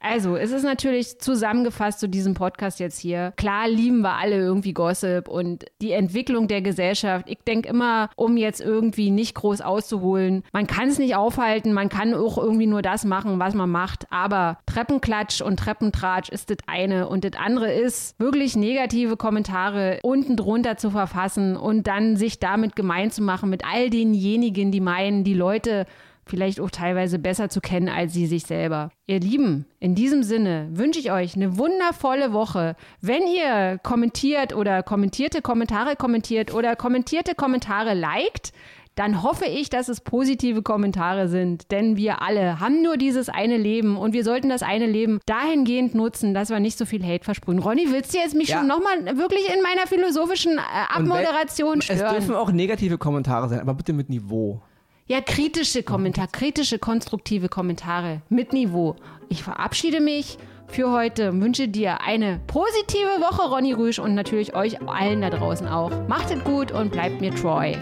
Also, 0.08 0.36
es 0.38 0.52
ist 0.52 0.62
natürlich 0.62 1.18
zusammengefasst 1.18 2.00
zu 2.00 2.08
diesem 2.08 2.36
Podcast 2.36 2.80
jetzt 2.80 3.00
hier. 3.00 3.34
Klar 3.38 3.68
lieben 3.68 4.02
wir 4.02 4.14
alle 4.14 4.36
irgendwie 4.36 4.72
Gossip 4.72 5.28
und 5.28 5.66
die 5.82 5.94
Entwicklung 5.94 6.48
der 6.48 6.62
Gesellschaft. 6.62 7.26
Ich 7.28 7.40
denke 7.40 7.70
immer, 7.70 8.12
um 8.16 8.38
jetzt 8.38 8.62
irgendwie 8.62 9.10
nicht 9.10 9.34
groß 9.34 9.62
auszuholen, 9.62 10.44
man 10.54 10.68
kann 10.68 10.90
es 10.90 11.00
nicht 11.00 11.16
aufhalten, 11.16 11.74
man 11.74 11.90
kann 11.90 12.14
auch 12.14 12.38
irgendwie 12.38 12.68
nur 12.68 12.84
das 12.84 13.04
machen, 13.04 13.40
was 13.40 13.56
man 13.56 13.72
macht. 13.72 14.06
Aber 14.12 14.60
Treppenklatsch 14.68 15.42
und 15.42 15.58
Treppentratsch 15.58 16.30
ist 16.30 16.52
das 16.52 16.58
eine 16.68 17.10
und 17.10 17.24
das 17.24 17.34
andere 17.44 17.74
ist, 17.74 18.20
wirklich 18.20 18.56
negative 18.56 19.18
Kommentare 19.18 20.00
unten 20.04 20.38
drunter 20.38 20.78
zu 20.78 20.92
verfassen 20.92 21.58
und 21.58 21.88
dann 21.88 22.16
sich 22.16 22.40
damit 22.40 22.76
gemein 22.76 23.10
zu 23.10 23.24
machen 23.24 23.50
mit 23.50 23.64
all 23.66 23.90
denjenigen, 23.90 24.72
die 24.72 24.82
meinen, 24.82 25.24
die 25.24 25.34
Leute 25.34 25.88
vielleicht 26.26 26.60
auch 26.60 26.70
teilweise 26.72 27.20
besser 27.20 27.50
zu 27.50 27.62
kennen 27.62 27.90
als 27.90 28.14
sie 28.14 28.26
sich 28.26 28.44
selber. 28.44 28.90
Ihr 29.08 29.20
Lieben, 29.20 29.66
in 29.80 29.96
diesem 29.96 30.24
Sinne 30.24 30.70
wünsche 30.72 31.00
ich 31.00 31.12
euch 31.12 31.36
eine 31.36 31.58
wundervolle 31.58 32.34
Woche. 32.34 32.76
Wenn 33.02 33.24
ihr 33.28 33.78
kommentiert 33.84 34.56
oder 34.56 34.84
kommentierte 34.84 35.42
Kommentare 35.42 35.96
kommentiert 35.96 36.54
oder 36.54 36.76
kommentierte 36.76 37.36
Kommentare 37.36 37.94
liked, 37.94 38.52
dann 38.96 39.24
hoffe 39.24 39.44
ich, 39.46 39.70
dass 39.70 39.90
es 39.90 40.00
positive 40.00 40.62
Kommentare 40.62 41.28
sind, 41.28 41.70
denn 41.70 41.98
wir 41.98 42.22
alle 42.22 42.62
haben 42.62 42.82
nur 42.82 42.96
dieses 42.96 43.28
eine 43.28 43.58
Leben 43.58 43.98
und 43.98 44.14
wir 44.14 44.24
sollten 44.24 44.48
das 44.48 44.64
eine 44.64 44.86
Leben 44.88 45.20
dahingehend 45.26 45.96
nutzen, 45.96 46.34
dass 46.34 46.50
wir 46.50 46.62
nicht 46.62 46.78
so 46.78 46.86
viel 46.86 47.04
Hate 47.06 47.26
versprühen. 47.26 47.60
Ronny, 47.60 47.88
willst 47.92 48.14
du 48.14 48.20
jetzt 48.20 48.36
mich 48.36 48.48
Ja. 48.48 48.60
schon 48.60 48.68
nochmal 48.68 49.04
wirklich 49.18 49.54
in 49.54 49.62
meiner 49.62 49.86
philosophischen 49.86 50.58
äh, 50.58 50.62
Abmoderation 50.96 51.80
Es 51.80 51.88
dürfen 51.88 52.22
stören? 52.24 52.36
auch 52.36 52.52
negative 52.54 52.98
Kommentare 52.98 53.50
sein, 53.50 53.60
aber 53.60 53.74
bitte 53.74 53.92
mit 53.92 54.10
Niveau. 54.10 54.62
Ja, 55.08 55.22
kritische 55.22 55.84
Kommentare, 55.84 56.30
kritische, 56.32 56.80
konstruktive 56.80 57.48
Kommentare 57.48 58.22
mit 58.30 58.54
Niveau. 58.54 58.96
Ich 59.30 59.44
verabschiede 59.44 60.02
mich 60.02 60.40
für 60.68 60.90
heute 60.92 61.40
wünsche 61.40 61.68
dir 61.68 62.02
eine 62.02 62.42
positive 62.48 63.22
Woche, 63.22 63.48
Ronny 63.48 63.74
Rüsch, 63.74 64.00
und 64.00 64.16
natürlich 64.16 64.56
euch 64.56 64.82
allen 64.82 65.22
da 65.22 65.30
draußen 65.30 65.68
auch. 65.68 65.92
Macht 66.08 66.32
es 66.32 66.44
gut 66.44 66.72
und 66.72 66.92
bleibt 66.92 67.22
mir 67.22 67.34
treu. 67.36 67.74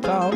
Ciao. 0.00 0.30